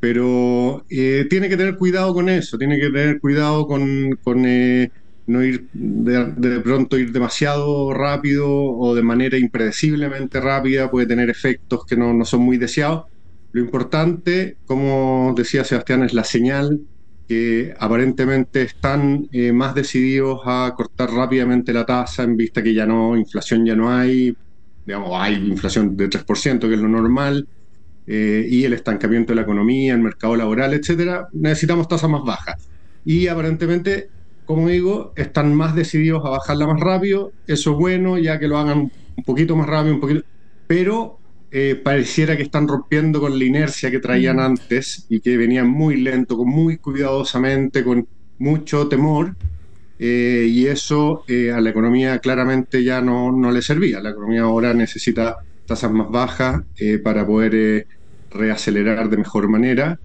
Pero 0.00 0.84
eh, 0.90 1.26
tiene 1.30 1.48
que 1.48 1.56
tener 1.56 1.76
cuidado 1.76 2.12
con 2.12 2.28
eso, 2.28 2.58
tiene 2.58 2.78
que 2.78 2.90
tener 2.90 3.20
cuidado 3.20 3.66
con, 3.68 4.18
eh, 4.44 4.90
no 5.28 5.44
ir 5.44 5.68
de, 5.72 6.60
pronto 6.60 6.98
ir 6.98 7.12
demasiado 7.12 7.94
rápido 7.94 8.48
o 8.50 8.96
de 8.96 9.02
manera 9.02 9.38
impredeciblemente 9.38 10.40
rápida, 10.40 10.90
puede 10.90 11.06
tener 11.06 11.30
efectos 11.30 11.86
que 11.86 11.96
no, 11.96 12.12
no 12.12 12.24
son 12.24 12.42
muy 12.42 12.58
deseados. 12.58 13.04
Lo 13.52 13.60
importante, 13.60 14.56
como 14.66 15.34
decía 15.36 15.62
Sebastián, 15.62 16.02
es 16.02 16.14
la 16.14 16.24
señal 16.24 16.80
que 17.28 17.72
aparentemente 17.78 18.62
están 18.62 19.28
eh, 19.30 19.52
más 19.52 19.74
decididos 19.74 20.40
a 20.44 20.74
cortar 20.76 21.10
rápidamente 21.10 21.72
la 21.72 21.86
tasa 21.86 22.24
en 22.24 22.36
vista 22.36 22.62
que 22.62 22.74
ya 22.74 22.86
no, 22.86 23.16
inflación 23.16 23.64
ya 23.64 23.76
no 23.76 23.90
hay, 23.90 24.34
digamos, 24.86 25.10
hay 25.14 25.34
inflación 25.34 25.96
de 25.96 26.08
3%, 26.08 26.68
que 26.68 26.74
es 26.74 26.80
lo 26.80 26.88
normal, 26.88 27.46
eh, 28.06 28.46
y 28.48 28.64
el 28.64 28.72
estancamiento 28.72 29.32
de 29.32 29.36
la 29.36 29.42
economía, 29.42 29.94
el 29.94 30.00
mercado 30.00 30.36
laboral, 30.36 30.74
etcétera, 30.74 31.28
necesitamos 31.32 31.88
tasas 31.88 32.10
más 32.10 32.22
bajas. 32.24 32.68
Y 33.04 33.28
aparentemente, 33.28 34.08
como 34.44 34.68
digo, 34.68 35.12
están 35.16 35.54
más 35.54 35.74
decididos 35.74 36.24
a 36.24 36.30
bajarla 36.30 36.66
más 36.66 36.80
rápido, 36.80 37.32
eso 37.46 37.72
es 37.72 37.76
bueno, 37.76 38.18
ya 38.18 38.38
que 38.38 38.48
lo 38.48 38.58
hagan 38.58 38.90
un 39.16 39.24
poquito 39.24 39.56
más 39.56 39.68
rápido, 39.68 39.94
un 39.94 40.00
poquito, 40.00 40.22
pero 40.66 41.18
eh, 41.50 41.74
pareciera 41.76 42.36
que 42.36 42.44
están 42.44 42.66
rompiendo 42.66 43.20
con 43.20 43.38
la 43.38 43.44
inercia 43.44 43.90
que 43.90 44.00
traían 44.00 44.40
antes 44.40 45.06
y 45.08 45.20
que 45.20 45.36
venían 45.36 45.68
muy 45.68 46.00
lento, 46.00 46.36
con 46.36 46.48
muy 46.48 46.78
cuidadosamente, 46.78 47.84
con 47.84 48.08
mucho 48.38 48.88
temor. 48.88 49.36
Eh, 50.04 50.48
y 50.48 50.66
eso 50.66 51.22
eh, 51.28 51.52
a 51.52 51.60
la 51.60 51.70
economía 51.70 52.18
claramente 52.18 52.82
ya 52.82 53.00
no, 53.00 53.30
no, 53.30 53.52
le 53.52 53.62
servía. 53.62 54.00
La 54.00 54.10
economía 54.10 54.40
ahora 54.40 54.74
necesita 54.74 55.36
tasas 55.64 55.92
más 55.92 56.10
bajas 56.10 56.64
para 57.04 57.24
poder 57.24 57.86
reacelerar 58.32 59.08
de 59.08 59.16
mejor 59.16 59.48
manera, 59.48 60.00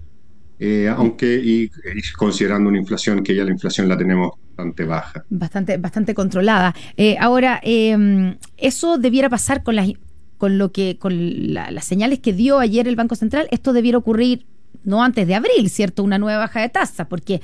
aunque 0.96 1.42
y, 1.44 1.72
considerando 2.16 2.70
una 2.70 2.78
inflación 2.78 3.24
que 3.24 3.34
ya 3.34 3.44
la 3.44 3.50
inflación 3.50 3.90
la 3.90 3.98
tenemos 3.98 4.34
bastante 4.50 4.86
baja. 4.86 5.26
Bastante, 5.30 5.78
bastante 5.78 6.14
controlada. 6.14 6.76
ahora, 7.20 7.60
eso 7.64 9.00
debiera 9.00 9.30
pasar 9.30 9.64
con 9.64 9.76
las 9.76 9.90
con 10.38 10.60
lo 10.60 10.72
que 10.72 10.98
con 11.00 11.54
las 11.54 11.86
señales 11.86 12.20
que 12.20 12.34
dio 12.34 12.60
ayer 12.60 12.88
el 12.88 12.96
Banco 12.96 13.16
Central, 13.16 13.48
esto 13.50 13.74
debiera 13.74 13.98
ocurrir 13.98 14.46
no 14.84 15.04
antes 15.04 15.28
de 15.28 15.36
abril, 15.36 15.70
¿cierto? 15.70 16.04
Una 16.04 16.18
nueva 16.18 16.40
baja 16.40 16.62
de 16.62 16.70
tasa, 16.70 17.10
porque 17.10 17.42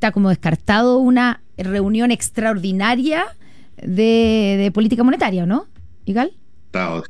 está 0.00 0.12
como 0.12 0.30
descartado 0.30 0.96
una 0.96 1.42
reunión 1.58 2.10
extraordinaria 2.10 3.26
de, 3.82 4.70
política 4.72 5.04
monetaria, 5.04 5.44
¿no? 5.44 5.66
¿Igal? 6.06 6.32
Está, 6.64 7.02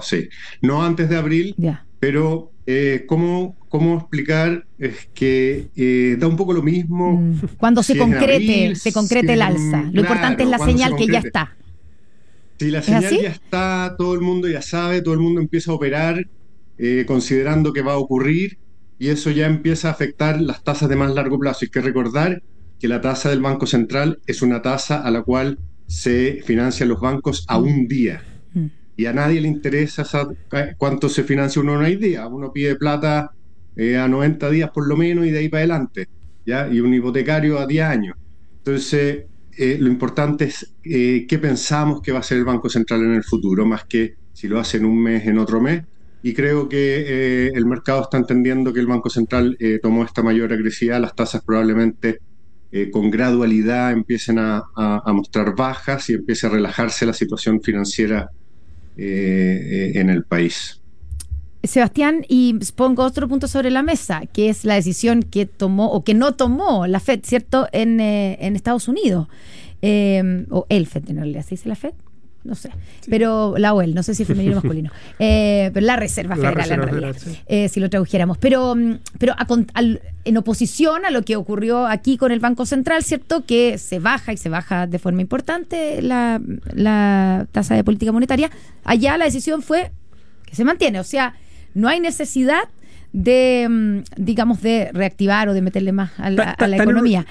sí. 0.00 0.28
No 0.62 0.84
antes 0.84 1.08
de 1.08 1.16
abril, 1.16 1.56
pero 1.98 2.52
eh, 2.64 3.04
¿cómo, 3.08 3.56
¿cómo, 3.68 3.98
explicar? 3.98 4.64
Es 4.78 5.08
que 5.12 5.70
eh, 5.74 6.16
da 6.20 6.28
un 6.28 6.36
poco 6.36 6.52
lo 6.52 6.62
mismo. 6.62 7.14
Mm. 7.14 7.40
Cuando 7.58 7.82
se 7.82 7.98
concrete, 7.98 8.76
se 8.76 8.92
concrete 8.92 9.32
el 9.32 9.42
alza. 9.42 9.82
Lo 9.92 10.02
importante 10.02 10.44
es 10.44 10.48
la 10.48 10.58
señal 10.58 10.94
que 10.94 11.08
ya 11.08 11.18
está. 11.18 11.56
Si 12.60 12.70
la 12.70 12.80
señal 12.80 13.22
ya 13.22 13.30
está, 13.30 13.96
todo 13.98 14.14
el 14.14 14.20
mundo 14.20 14.46
ya 14.46 14.62
sabe, 14.62 15.02
todo 15.02 15.14
el 15.14 15.20
mundo 15.20 15.40
empieza 15.40 15.72
a 15.72 15.74
operar 15.74 16.28
eh, 16.78 17.04
considerando 17.08 17.72
que 17.72 17.82
va 17.82 17.94
a 17.94 17.98
ocurrir 17.98 18.56
y 18.98 19.08
eso 19.08 19.30
ya 19.30 19.46
empieza 19.46 19.88
a 19.88 19.92
afectar 19.92 20.40
las 20.40 20.64
tasas 20.64 20.88
de 20.88 20.96
más 20.96 21.14
largo 21.14 21.38
plazo. 21.38 21.60
Hay 21.62 21.68
que 21.68 21.80
recordar 21.80 22.42
que 22.78 22.88
la 22.88 23.00
tasa 23.00 23.30
del 23.30 23.40
Banco 23.40 23.66
Central 23.66 24.20
es 24.26 24.42
una 24.42 24.62
tasa 24.62 25.02
a 25.02 25.10
la 25.10 25.22
cual 25.22 25.58
se 25.86 26.42
financian 26.44 26.88
los 26.88 27.00
bancos 27.00 27.44
a 27.48 27.58
un 27.58 27.86
día. 27.86 28.22
Mm. 28.54 28.66
Y 28.96 29.06
a 29.06 29.12
nadie 29.12 29.40
le 29.40 29.48
interesa 29.48 30.06
eh, 30.52 30.74
cuánto 30.76 31.08
se 31.08 31.24
financia 31.24 31.60
uno 31.60 31.74
en 31.74 31.94
un 31.94 32.00
día. 32.00 32.26
Uno 32.26 32.52
pide 32.52 32.76
plata 32.76 33.30
eh, 33.76 33.96
a 33.96 34.08
90 34.08 34.50
días 34.50 34.70
por 34.70 34.88
lo 34.88 34.96
menos 34.96 35.26
y 35.26 35.30
de 35.30 35.38
ahí 35.38 35.48
para 35.48 35.60
adelante. 35.60 36.08
¿ya? 36.44 36.68
Y 36.68 36.80
un 36.80 36.94
hipotecario 36.94 37.58
a 37.58 37.66
10 37.66 37.84
años. 37.84 38.16
Entonces, 38.58 39.24
eh, 39.56 39.78
lo 39.80 39.88
importante 39.88 40.44
es 40.46 40.74
eh, 40.84 41.24
qué 41.26 41.38
pensamos 41.38 42.02
que 42.02 42.12
va 42.12 42.18
a 42.18 42.22
ser 42.22 42.38
el 42.38 42.44
Banco 42.44 42.68
Central 42.68 43.04
en 43.04 43.14
el 43.14 43.24
futuro, 43.24 43.64
más 43.64 43.84
que 43.84 44.16
si 44.32 44.48
lo 44.48 44.60
hace 44.60 44.76
en 44.76 44.84
un 44.84 45.02
mes, 45.02 45.26
en 45.26 45.38
otro 45.38 45.60
mes. 45.60 45.82
Y 46.26 46.34
creo 46.34 46.68
que 46.68 47.04
eh, 47.46 47.52
el 47.54 47.66
mercado 47.66 48.02
está 48.02 48.16
entendiendo 48.16 48.72
que 48.72 48.80
el 48.80 48.86
Banco 48.86 49.10
Central 49.10 49.56
tomó 49.80 50.04
esta 50.04 50.22
mayor 50.22 50.52
agresividad, 50.52 51.00
las 51.00 51.14
tasas 51.14 51.42
probablemente 51.44 52.18
con 52.92 53.10
gradualidad 53.10 53.92
empiecen 53.92 54.38
a, 54.38 54.64
mostrar 55.06 55.54
bajas 55.54 56.10
y 56.10 56.14
empiece 56.14 56.48
a 56.48 56.50
relajarse 56.50 57.06
la 57.06 57.12
situación 57.12 57.62
financiera 57.62 58.28
en 58.96 60.10
el 60.10 60.24
país. 60.24 60.80
Sebastián, 61.66 62.24
y 62.28 62.54
pongo 62.74 63.02
otro 63.02 63.28
punto 63.28 63.48
sobre 63.48 63.70
la 63.70 63.82
mesa, 63.82 64.22
que 64.26 64.48
es 64.48 64.64
la 64.64 64.74
decisión 64.74 65.22
que 65.22 65.46
tomó 65.46 65.90
o 65.92 66.04
que 66.04 66.14
no 66.14 66.34
tomó 66.34 66.86
la 66.86 67.00
FED, 67.00 67.20
¿cierto?, 67.24 67.68
en, 67.72 68.00
eh, 68.00 68.38
Estados 68.54 68.88
Unidos. 68.88 69.28
Eh, 69.82 70.46
o 70.50 70.66
el 70.68 70.86
FED, 70.86 71.10
en 71.10 71.16
realidad, 71.16 71.42
¿se 71.42 71.50
dice 71.50 71.68
la 71.68 71.76
FED? 71.76 71.92
No 72.46 72.54
sé. 72.54 72.70
Pero 73.08 73.54
la 73.58 73.74
OEL, 73.74 73.94
no 73.94 74.02
sé 74.02 74.14
si 74.14 74.22
es 74.22 74.28
femenino 74.28 74.52
o 74.52 74.56
masculino. 74.62 74.90
Eh, 75.18 75.70
pero 75.74 75.84
la 75.84 75.96
Reserva 75.96 76.36
Federal, 76.36 76.70
en 76.70 76.82
realidad, 76.82 77.16
eh, 77.46 77.68
si 77.68 77.80
lo 77.80 77.90
tradujéramos. 77.90 78.38
Pero, 78.38 78.74
mm, 78.74 78.98
pero 79.18 79.34
en 80.24 80.36
oposición 80.36 81.04
a 81.04 81.10
lo 81.10 81.22
que 81.22 81.36
ocurrió 81.36 81.86
aquí 81.86 82.16
con 82.16 82.32
el 82.32 82.40
Banco 82.40 82.66
Central, 82.66 83.02
¿cierto? 83.02 83.44
Que 83.44 83.78
se 83.78 83.98
baja 83.98 84.32
y 84.32 84.36
se 84.36 84.48
baja 84.48 84.86
de 84.86 84.98
forma 84.98 85.20
importante 85.20 86.00
la, 86.02 86.40
la 86.72 87.46
tasa 87.52 87.74
de 87.74 87.84
política 87.84 88.12
monetaria. 88.12 88.50
Allá 88.84 89.18
la 89.18 89.24
decisión 89.26 89.62
fue 89.62 89.90
que 90.46 90.54
se 90.54 90.64
mantiene. 90.64 91.00
O 91.00 91.04
sea, 91.04 91.34
no 91.74 91.88
hay 91.88 92.00
necesidad 92.00 92.68
de, 93.12 93.66
mm, 93.68 93.98
digamos, 94.16 94.62
de 94.62 94.90
reactivar 94.92 95.48
o 95.48 95.54
de 95.54 95.62
meterle 95.62 95.92
más 95.92 96.10
a 96.18 96.30
la, 96.30 96.54
economía. 96.76 97.26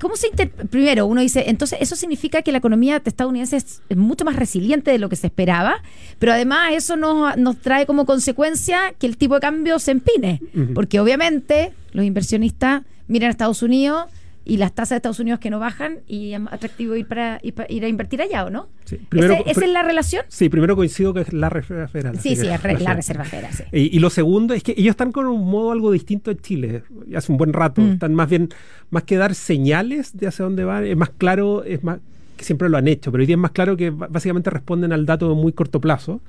¿Cómo 0.00 0.16
se 0.16 0.28
Primero, 0.70 1.06
uno 1.06 1.20
dice, 1.20 1.44
entonces 1.48 1.78
eso 1.80 1.96
significa 1.96 2.42
que 2.42 2.52
la 2.52 2.58
economía 2.58 3.02
estadounidense 3.04 3.56
es, 3.56 3.80
mucho 3.96 4.24
más 4.24 4.36
resiliente 4.36 4.90
de 4.90 4.98
lo 4.98 5.08
que 5.08 5.16
se 5.16 5.26
esperaba, 5.26 5.82
pero 6.18 6.32
además 6.32 6.72
eso 6.72 6.96
nos, 6.96 7.36
nos 7.36 7.58
trae 7.58 7.86
como 7.86 8.06
consecuencia 8.06 8.94
que 8.98 9.06
el 9.06 9.16
tipo 9.16 9.34
de 9.34 9.40
cambio 9.40 9.78
se 9.78 9.92
empine, 9.92 10.40
porque 10.74 11.00
obviamente 11.00 11.72
los 11.92 12.04
inversionistas 12.04 12.82
miran 13.06 13.28
a 13.28 13.30
Estados 13.30 13.62
Unidos 13.62 14.06
y 14.48 14.56
las 14.56 14.72
tasas 14.72 14.90
de 14.90 14.96
Estados 14.96 15.20
Unidos 15.20 15.40
que 15.40 15.50
no 15.50 15.60
bajan 15.60 15.98
y 16.08 16.32
es 16.32 16.40
atractivo 16.50 16.96
ir 16.96 17.06
para, 17.06 17.38
ir, 17.42 17.84
a 17.84 17.88
invertir 17.88 18.22
allá, 18.22 18.46
¿o 18.46 18.50
no? 18.50 18.68
Sí, 18.86 18.98
¿Esa 19.12 19.64
es 19.64 19.70
la 19.70 19.82
relación? 19.82 20.24
Sí, 20.28 20.48
primero 20.48 20.74
coincido 20.74 21.12
que 21.12 21.20
es 21.20 21.34
la 21.34 21.50
Reserva 21.50 21.86
Federal. 21.86 22.18
Sí, 22.18 22.34
sí, 22.34 22.48
es 22.48 22.80
la 22.80 22.94
Reserva 22.94 23.24
Federal. 23.24 23.52
Sí. 23.52 23.64
Y, 23.72 23.98
lo 23.98 24.08
segundo 24.08 24.54
es 24.54 24.62
que 24.62 24.72
ellos 24.72 24.92
están 24.92 25.12
con 25.12 25.26
un 25.26 25.46
modo 25.46 25.70
algo 25.70 25.92
distinto 25.92 26.30
en 26.30 26.38
Chile, 26.38 26.82
hace 27.14 27.30
un 27.30 27.36
buen 27.36 27.52
rato, 27.52 27.82
mm. 27.82 27.92
están 27.92 28.14
más 28.14 28.30
bien, 28.30 28.48
más 28.88 29.02
que 29.02 29.18
dar 29.18 29.34
señales 29.34 30.16
de 30.16 30.28
hacia 30.28 30.46
dónde 30.46 30.64
van, 30.64 30.86
es 30.86 30.96
más 30.96 31.10
claro, 31.10 31.62
es 31.62 31.84
más 31.84 31.98
que 32.38 32.44
siempre 32.44 32.70
lo 32.70 32.78
han 32.78 32.88
hecho, 32.88 33.12
pero 33.12 33.20
hoy 33.20 33.26
día 33.26 33.36
es 33.36 33.40
más 33.40 33.50
claro 33.50 33.76
que 33.76 33.90
básicamente 33.90 34.48
responden 34.48 34.94
al 34.94 35.04
dato 35.04 35.28
de 35.28 35.34
muy 35.34 35.52
corto 35.52 35.78
plazo. 35.78 36.22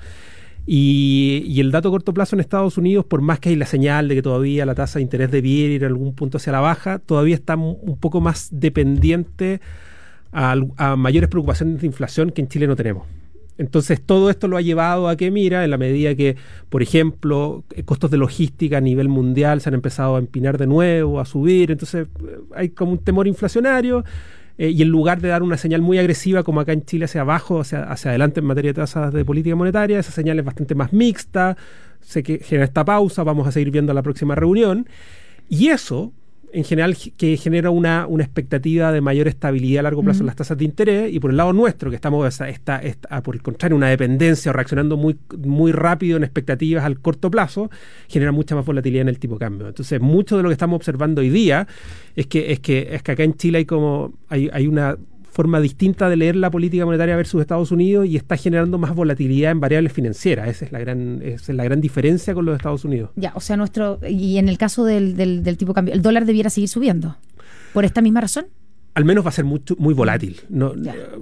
Y, 0.72 1.60
el 1.60 1.72
dato 1.72 1.90
corto 1.90 2.14
plazo 2.14 2.36
en 2.36 2.42
Estados 2.42 2.78
Unidos, 2.78 3.04
por 3.04 3.22
más 3.22 3.40
que 3.40 3.50
hay 3.50 3.56
la 3.56 3.66
señal 3.66 4.08
de 4.08 4.14
que 4.14 4.22
todavía 4.22 4.68
la 4.68 4.76
tasa 4.76 5.00
de 5.00 5.04
interés 5.04 5.32
debiera 5.32 5.74
ir 5.74 5.84
a 5.84 5.88
algún 5.88 6.14
punto 6.14 6.38
hacia 6.38 6.52
la 6.52 6.60
baja, 6.60 7.00
todavía 7.00 7.34
está 7.34 7.56
un 7.56 7.98
poco 8.00 8.22
más 8.22 8.50
dependiente 8.52 9.62
a, 10.32 10.56
mayores 10.96 11.28
preocupaciones 11.28 11.82
de 11.82 11.88
inflación 11.88 12.30
que 12.30 12.42
en 12.42 12.50
Chile 12.50 12.68
no 12.68 12.76
tenemos. 12.76 13.08
Entonces, 13.58 14.00
todo 14.00 14.30
esto 14.30 14.48
lo 14.48 14.58
ha 14.58 14.62
llevado 14.62 15.08
a 15.08 15.16
que, 15.16 15.32
mira, 15.32 15.64
en 15.64 15.72
la 15.72 15.80
medida 15.80 16.14
que, 16.14 16.36
por 16.70 16.84
ejemplo, 16.84 17.64
costos 17.86 18.12
de 18.12 18.18
logística 18.18 18.78
a 18.78 18.82
nivel 18.82 19.10
mundial 19.10 19.62
se 19.62 19.70
han 19.70 19.74
empezado 19.74 20.18
a 20.18 20.20
empinar 20.20 20.60
de 20.60 20.68
nuevo, 20.68 21.20
a 21.20 21.26
subir, 21.26 21.72
entonces 21.72 22.06
hay 22.54 22.70
como 22.70 22.92
un 22.92 23.00
temor 23.00 23.28
inflacionario, 23.28 24.04
eh, 24.60 24.72
y 24.72 24.82
en 24.82 24.90
lugar 24.90 25.22
de 25.22 25.30
dar 25.30 25.42
una 25.42 25.56
señal 25.56 25.82
muy 25.82 25.98
agresiva 26.00 26.44
como 26.44 26.60
acá 26.60 26.74
en 26.74 26.84
Chile 26.84 27.06
hacia 27.06 27.22
abajo, 27.22 27.62
hacia, 27.62 27.84
hacia 27.84 28.12
adelante 28.12 28.42
en 28.42 28.46
materia 28.46 28.72
de 28.72 28.74
tasas 28.74 29.14
de 29.14 29.24
política 29.24 29.56
monetaria, 29.56 29.98
esa 29.98 30.12
señal 30.12 30.38
es 30.38 30.44
bastante 30.44 30.76
más 30.76 30.92
mixta, 30.92 31.56
se 32.02 32.24
que 32.24 32.40
genera 32.40 32.66
esta 32.66 32.84
pausa, 32.84 33.24
vamos 33.24 33.48
a 33.48 33.54
seguir 33.54 33.72
viendo 33.72 33.94
la 33.94 34.04
próxima 34.04 34.36
reunión. 34.36 34.86
Y 35.48 35.70
eso, 35.70 36.12
en 36.52 36.64
general 36.64 36.96
que 37.18 37.38
genera 37.38 37.70
una, 37.70 38.08
una, 38.08 38.24
expectativa 38.24 38.92
de 38.92 39.02
mayor 39.02 39.28
estabilidad 39.28 39.82
a 39.82 39.84
largo 39.84 40.04
plazo 40.04 40.22
en 40.22 40.28
las 40.28 40.36
tasas 40.36 40.58
de 40.58 40.66
interés 40.66 41.14
y 41.14 41.20
por 41.20 41.32
el 41.32 41.38
lado 41.38 41.54
nuestro 41.54 41.90
que 41.90 41.96
estamos 41.96 42.40
esta, 42.42 42.80
esta, 42.82 43.24
por 43.24 43.36
el 43.36 43.42
contrario 43.42 43.76
una 43.76 43.90
dependencia 43.90 44.50
o 44.52 44.54
reaccionando 44.54 44.98
muy, 44.98 45.18
muy 45.38 45.72
rápido 45.72 46.18
en 46.18 46.24
expectativas 46.24 46.84
al 46.84 47.00
corto 47.00 47.30
plazo 47.30 47.70
genera 48.08 48.32
mucha 48.32 48.56
más 48.56 48.66
volatilidad 48.66 49.02
en 49.04 49.10
el 49.10 49.20
tipo 49.20 49.36
de 49.36 49.40
cambio. 49.40 49.68
Entonces 49.68 50.02
mucho 50.02 50.38
de 50.38 50.44
lo 50.44 50.50
que 50.50 50.54
estamos 50.54 50.76
observando 50.76 51.22
hoy 51.22 51.30
día 51.30 51.68
es 52.16 52.28
que 52.28 52.52
es 52.52 52.60
que 52.60 52.88
es 52.92 53.04
que 53.04 53.12
acá 53.12 53.24
en 53.24 53.36
Chile 53.36 53.60
hay 53.60 53.66
como 53.66 54.14
hay, 54.28 54.50
hay 54.52 54.68
una 54.68 54.98
forma 55.40 55.62
distinta 55.62 56.10
de 56.10 56.18
leer 56.18 56.36
la 56.36 56.52
política 56.52 56.84
monetaria 56.84 57.16
versus 57.16 57.40
Estados 57.40 57.72
Unidos 57.72 58.06
y 58.06 58.18
está 58.18 58.36
generando 58.36 58.78
más 58.78 58.94
volatilidad 58.94 59.52
en 59.52 59.62
variables 59.62 59.94
financieras. 59.94 60.50
Esa 60.50 60.66
es 60.66 60.74
la 60.74 60.80
gran, 60.80 61.22
esa 61.24 61.54
es 61.54 61.56
la 61.56 61.64
gran 61.64 61.80
diferencia 61.80 62.34
con 62.34 62.44
los 62.44 62.58
Estados 62.58 62.84
Unidos. 62.84 63.12
Ya, 63.16 63.32
o 63.36 63.40
sea, 63.40 63.56
nuestro, 63.56 64.00
y 64.06 64.38
en 64.38 64.50
el 64.50 64.58
caso 64.58 64.84
del, 64.84 65.16
del, 65.16 65.42
del 65.42 65.56
tipo 65.56 65.72
de 65.72 65.76
cambio, 65.76 65.94
¿el 65.94 66.02
dólar 66.02 66.26
debiera 66.26 66.50
seguir 66.50 66.68
subiendo? 66.68 67.16
¿Por 67.72 67.86
esta 67.86 68.02
misma 68.02 68.20
razón? 68.20 68.48
al 68.96 69.06
menos 69.06 69.24
va 69.24 69.30
a 69.30 69.32
ser 69.32 69.46
mucho, 69.46 69.78
muy 69.80 69.94
volátil. 69.94 70.42
No, 70.50 70.74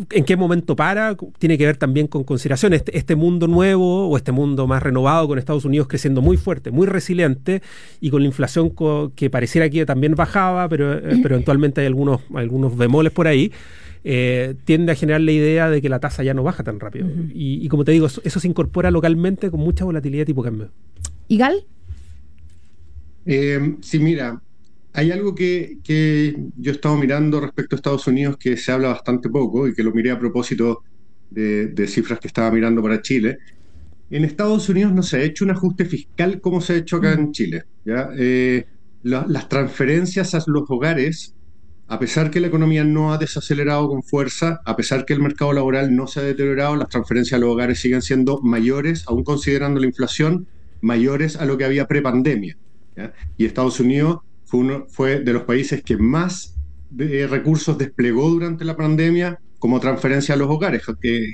¿En 0.10 0.26
qué 0.26 0.36
momento 0.36 0.76
para? 0.76 1.16
Tiene 1.38 1.60
que 1.60 1.66
ver 1.68 1.78
también 1.78 2.08
con 2.08 2.24
consideraciones. 2.24 2.80
Este, 2.80 2.98
este, 2.98 3.16
mundo 3.16 3.48
nuevo 3.48 4.10
o 4.10 4.18
este 4.18 4.32
mundo 4.32 4.66
más 4.66 4.82
renovado 4.82 5.28
con 5.28 5.38
Estados 5.38 5.64
Unidos 5.64 5.88
creciendo 5.88 6.24
muy 6.24 6.38
fuerte, 6.38 6.72
muy 6.72 6.88
resiliente 6.88 7.62
y 8.02 8.10
con 8.10 8.22
la 8.24 8.28
inflación 8.28 8.74
que 9.16 9.30
pareciera 9.30 9.70
que 9.70 9.86
también 9.86 10.16
bajaba, 10.16 10.68
pero, 10.70 10.94
eh, 10.94 11.20
pero 11.22 11.36
eventualmente 11.36 11.82
hay 11.82 11.88
algunos, 11.88 12.22
algunos 12.34 12.76
bemoles 12.76 13.14
por 13.14 13.28
ahí. 13.28 13.52
Eh, 14.10 14.56
tiende 14.64 14.94
a 14.94 14.96
generar 14.96 15.20
la 15.20 15.34
idea 15.34 15.70
de 15.70 15.82
que 15.82 15.90
la 15.90 16.00
tasa 16.00 16.24
ya 16.24 16.34
no 16.34 16.42
baja 16.42 16.64
tan 16.64 16.80
rápido. 16.80 17.10
y, 17.34 17.68
como 17.68 17.84
te 17.84 17.92
digo, 17.92 18.08
eso, 18.08 18.40
se 18.40 18.48
incorpora 18.48 18.90
localmente 18.90 19.52
con 19.52 19.60
mucha 19.60 19.84
volatilidad 19.84 20.26
tipo 20.26 20.42
cambio. 20.42 20.72
¿Y 21.28 21.38
Gal? 21.38 21.66
Eh, 23.26 23.76
sí, 23.82 24.00
mira, 24.00 24.42
hay 24.94 25.12
algo 25.12 25.36
que, 25.36 25.80
yo 26.56 26.72
he 26.72 26.74
estado 26.74 26.96
mirando 26.96 27.42
respecto 27.42 27.76
a 27.76 27.78
Estados 27.78 28.08
Unidos 28.08 28.38
que 28.38 28.56
se 28.56 28.72
habla 28.72 28.88
bastante 28.88 29.28
poco 29.28 29.68
y 29.68 29.74
que 29.74 29.84
lo 29.84 29.92
miré 29.92 30.12
a 30.12 30.18
propósito 30.18 30.84
de, 31.30 31.88
cifras 31.90 32.22
que 32.22 32.30
estaba 32.30 32.50
mirando 32.50 32.82
para 32.82 33.02
Chile. 33.02 33.40
En 34.10 34.24
Estados 34.24 34.70
Unidos 34.70 34.94
no 34.94 35.04
se 35.04 35.18
ha 35.18 35.22
hecho 35.22 35.44
un 35.44 35.52
ajuste 35.52 35.84
fiscal 35.84 36.40
como 36.40 36.62
se 36.62 36.72
ha 36.72 36.76
hecho 36.78 36.96
acá 36.96 37.12
en 37.12 37.34
Chile. 37.34 37.66
¿ya? 37.84 38.08
Eh, 38.18 38.68
las 39.04 39.50
transferencias 39.50 40.34
a 40.34 40.42
los 40.48 40.64
hogares 40.70 41.34
a 41.90 42.00
pesar 42.00 42.30
que 42.30 42.40
la 42.40 42.48
economía 42.48 42.84
no 42.84 43.14
ha 43.14 43.18
desacelerado 43.18 43.88
con 43.88 44.04
fuerza, 44.04 44.60
a 44.66 44.76
pesar 44.76 45.06
que 45.06 45.14
el 45.14 45.22
mercado 45.22 45.54
laboral 45.54 45.96
no 45.96 46.08
se 46.08 46.20
ha 46.20 46.24
deteriorado, 46.24 46.76
las 46.76 46.90
transferencias 46.90 47.38
a 47.38 47.42
los 47.42 47.50
hogares 47.50 47.80
siguen 47.80 48.02
siendo 48.02 48.42
mayores, 48.42 49.06
aún 49.08 49.24
considerando 49.24 49.80
la 49.80 49.88
inflación, 49.88 50.48
mayores 50.82 51.38
a 51.38 51.46
lo 51.46 51.58
que 51.58 51.66
había 51.66 51.88
prepandemia. 51.88 52.58
Y 53.38 53.46
Estados 53.46 53.80
Unidos 53.80 54.20
fue, 54.46 54.60
uno, 54.60 54.86
de 54.98 55.34
los 55.34 55.44
países 55.44 55.82
que 55.84 55.98
más 55.98 56.56
recursos 56.92 57.78
desplegó 57.78 58.30
durante 58.30 58.66
la 58.66 58.76
pandemia 58.76 59.40
como 59.60 59.80
transferencia 59.80 60.36
a 60.36 60.38
los 60.38 60.50
hogares, 60.50 60.84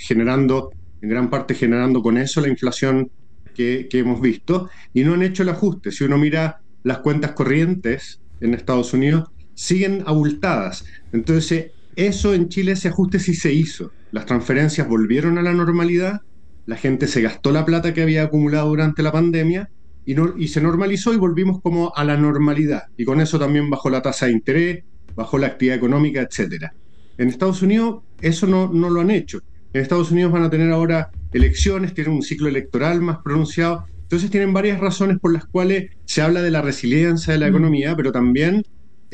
generando, 0.01 0.71
en 1.01 1.09
gran 1.09 1.29
parte 1.29 1.55
generando 1.55 2.01
con 2.01 2.17
eso 2.17 2.41
la 2.41 2.49
inflación 2.49 3.09
que 3.55 3.87
hemos 3.91 4.21
visto, 4.21 4.69
y 4.93 5.03
no 5.03 5.13
han 5.13 5.23
hecho 5.23 5.43
el 5.43 5.49
ajuste. 5.49 5.91
Si 5.91 6.03
uno 6.03 6.17
mira 6.17 6.61
las 6.83 6.99
cuentas 6.99 7.31
corrientes 7.31 8.21
en 8.39 8.53
Estados 8.53 8.93
Unidos, 8.93 9.29
siguen 9.55 10.03
abultadas. 10.05 10.85
Entonces, 11.11 11.71
eso 11.95 12.33
en 12.33 12.49
Chile 12.49 12.73
ese 12.73 12.89
ajuste 12.89 13.19
sí 13.19 13.35
se 13.35 13.53
hizo. 13.53 13.91
Las 14.11 14.25
transferencias 14.25 14.87
volvieron 14.87 15.37
a 15.37 15.41
la 15.41 15.53
normalidad, 15.53 16.21
la 16.65 16.75
gente 16.75 17.07
se 17.07 17.21
gastó 17.21 17.51
la 17.51 17.65
plata 17.65 17.93
que 17.93 18.01
había 18.01 18.23
acumulado 18.23 18.69
durante 18.69 19.03
la 19.03 19.11
pandemia 19.11 19.69
y, 20.05 20.15
no, 20.15 20.33
y 20.37 20.47
se 20.47 20.61
normalizó 20.61 21.13
y 21.13 21.17
volvimos 21.17 21.61
como 21.61 21.93
a 21.95 22.03
la 22.03 22.17
normalidad. 22.17 22.83
Y 22.97 23.05
con 23.05 23.21
eso 23.21 23.39
también 23.39 23.69
bajó 23.69 23.89
la 23.89 24.01
tasa 24.01 24.27
de 24.27 24.33
interés, 24.33 24.83
bajó 25.15 25.37
la 25.37 25.47
actividad 25.47 25.77
económica, 25.77 26.21
etc. 26.21 26.65
En 27.17 27.29
Estados 27.29 27.61
Unidos 27.61 28.03
eso 28.21 28.47
no, 28.47 28.71
no 28.71 28.89
lo 28.89 29.01
han 29.01 29.11
hecho. 29.11 29.39
En 29.73 29.81
Estados 29.81 30.11
Unidos 30.11 30.31
van 30.31 30.43
a 30.43 30.49
tener 30.49 30.71
ahora 30.71 31.09
elecciones, 31.31 31.93
tienen 31.93 32.13
un 32.13 32.21
ciclo 32.21 32.47
electoral 32.47 33.01
más 33.01 33.17
pronunciado. 33.23 33.85
Entonces 34.03 34.29
tienen 34.29 34.53
varias 34.53 34.79
razones 34.79 35.17
por 35.19 35.33
las 35.33 35.45
cuales 35.45 35.91
se 36.05 36.21
habla 36.21 36.41
de 36.41 36.51
la 36.51 36.61
resiliencia 36.61 37.33
de 37.33 37.39
la 37.39 37.47
mm. 37.47 37.49
economía, 37.49 37.95
pero 37.95 38.11
también 38.11 38.63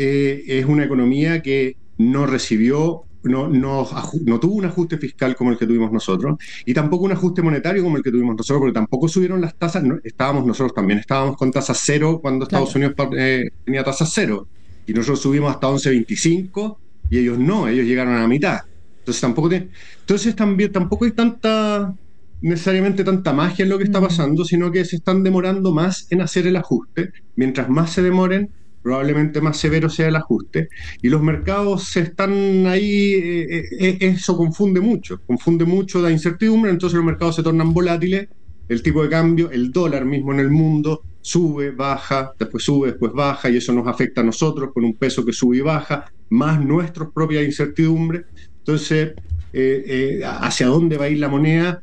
eh, 0.01 0.45
es 0.47 0.65
una 0.65 0.85
economía 0.85 1.41
que 1.41 1.75
no 1.97 2.25
recibió, 2.25 3.03
no, 3.23 3.49
no, 3.49 3.85
no, 4.25 4.39
tuvo 4.39 4.55
un 4.55 4.63
ajuste 4.63 4.97
fiscal 4.97 5.35
como 5.35 5.51
el 5.51 5.57
que 5.57 5.67
tuvimos 5.67 5.91
nosotros, 5.91 6.37
y 6.65 6.73
tampoco 6.73 7.03
un 7.03 7.11
ajuste 7.11 7.41
monetario 7.41 7.83
como 7.83 7.97
el 7.97 8.03
que 8.03 8.09
tuvimos 8.09 8.37
nosotros, 8.37 8.61
porque 8.61 8.73
tampoco 8.73 9.09
subieron 9.09 9.41
las 9.41 9.55
tasas, 9.55 9.83
estábamos 10.05 10.45
nosotros 10.45 10.73
también, 10.73 10.99
estábamos 10.99 11.35
con 11.35 11.51
tasa 11.51 11.73
cero 11.73 12.19
cuando 12.21 12.45
Estados 12.45 12.73
Unidos 12.75 12.93
eh, 13.17 13.49
tenía 13.65 13.83
tasa 13.83 14.05
cero, 14.05 14.47
y 14.87 14.93
nosotros 14.93 15.19
subimos 15.19 15.51
hasta 15.51 15.67
11.25 15.67 16.77
y 17.09 17.17
ellos 17.17 17.37
no, 17.37 17.67
ellos 17.67 17.85
llegaron 17.85 18.13
a 18.13 18.21
la 18.21 18.27
mitad. 18.27 18.59
Entonces 18.99 19.19
tampoco, 19.19 19.51
entonces 19.51 20.33
también, 20.33 20.71
tampoco 20.71 21.03
hay 21.03 21.11
tanta 21.11 21.93
necesariamente 22.41 23.03
tanta 23.03 23.33
magia 23.33 23.63
en 23.63 23.69
lo 23.69 23.77
que 23.77 23.83
está 23.83 23.99
mm. 23.99 24.03
pasando, 24.03 24.45
sino 24.45 24.71
que 24.71 24.85
se 24.85 24.95
están 24.95 25.23
demorando 25.23 25.73
más 25.73 26.07
en 26.09 26.21
hacer 26.21 26.47
el 26.47 26.55
ajuste. 26.55 27.11
Mientras 27.35 27.69
más 27.69 27.91
se 27.91 28.01
demoren, 28.01 28.49
probablemente 28.81 29.41
más 29.41 29.57
severo 29.57 29.89
sea 29.89 30.07
el 30.07 30.15
ajuste. 30.15 30.69
Y 31.01 31.09
los 31.09 31.21
mercados 31.21 31.95
están 31.95 32.65
ahí, 32.67 33.13
eh, 33.13 33.45
eh, 33.49 33.65
eh, 33.79 33.97
eso 34.01 34.37
confunde 34.37 34.79
mucho, 34.79 35.21
confunde 35.25 35.65
mucho 35.65 36.01
la 36.01 36.11
incertidumbre, 36.11 36.71
entonces 36.71 36.95
los 36.95 37.05
mercados 37.05 37.35
se 37.35 37.43
tornan 37.43 37.73
volátiles, 37.73 38.27
el 38.67 38.83
tipo 38.83 39.01
de 39.03 39.09
cambio, 39.09 39.49
el 39.51 39.71
dólar 39.71 40.05
mismo 40.05 40.31
en 40.31 40.39
el 40.39 40.51
mundo 40.51 41.01
sube, 41.21 41.71
baja, 41.71 42.33
después 42.37 42.63
sube, 42.63 42.89
después 42.89 43.11
baja, 43.13 43.49
y 43.49 43.57
eso 43.57 43.73
nos 43.73 43.87
afecta 43.87 44.21
a 44.21 44.23
nosotros 44.23 44.69
con 44.73 44.85
un 44.85 44.95
peso 44.95 45.25
que 45.25 45.33
sube 45.33 45.57
y 45.57 45.61
baja, 45.61 46.11
más 46.29 46.63
nuestras 46.63 47.09
propias 47.13 47.43
incertidumbres. 47.43 48.25
Entonces, 48.59 49.13
¿hacia 50.23 50.67
dónde 50.67 50.97
va 50.97 51.05
a 51.05 51.09
ir 51.09 51.19
la 51.19 51.29
moneda? 51.29 51.81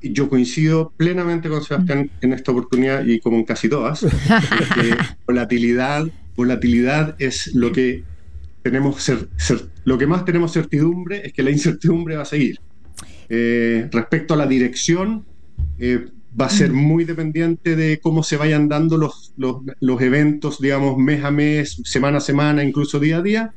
yo 0.00 0.28
coincido 0.28 0.92
plenamente 0.96 1.48
con 1.48 1.60
Sebastián 1.60 2.08
en 2.20 2.32
esta 2.32 2.52
oportunidad 2.52 3.04
y 3.04 3.18
como 3.18 3.36
en 3.36 3.44
casi 3.44 3.68
todas, 3.68 4.06
volatilidad 5.26 6.06
volatilidad 6.38 7.16
es 7.18 7.52
lo 7.54 7.72
que 7.72 8.04
tenemos 8.62 9.10
lo 9.84 9.98
que 9.98 10.06
más 10.06 10.24
tenemos 10.24 10.52
certidumbre 10.52 11.26
es 11.26 11.32
que 11.32 11.42
la 11.42 11.50
incertidumbre 11.50 12.16
va 12.16 12.22
a 12.22 12.26
seguir. 12.26 12.60
Eh, 13.28 13.88
respecto 13.90 14.34
a 14.34 14.36
la 14.36 14.46
dirección, 14.46 15.24
eh, 15.78 16.06
va 16.40 16.46
a 16.46 16.50
ser 16.50 16.72
muy 16.72 17.04
dependiente 17.04 17.74
de 17.74 17.98
cómo 18.00 18.22
se 18.22 18.36
vayan 18.36 18.68
dando 18.68 18.96
los, 18.96 19.32
los, 19.36 20.00
eventos, 20.00 20.60
digamos, 20.60 20.96
mes 20.96 21.24
a 21.24 21.30
mes, 21.30 21.80
semana 21.84 22.18
a 22.18 22.20
semana, 22.20 22.62
incluso 22.62 23.00
día 23.00 23.18
a 23.18 23.22
día. 23.22 23.52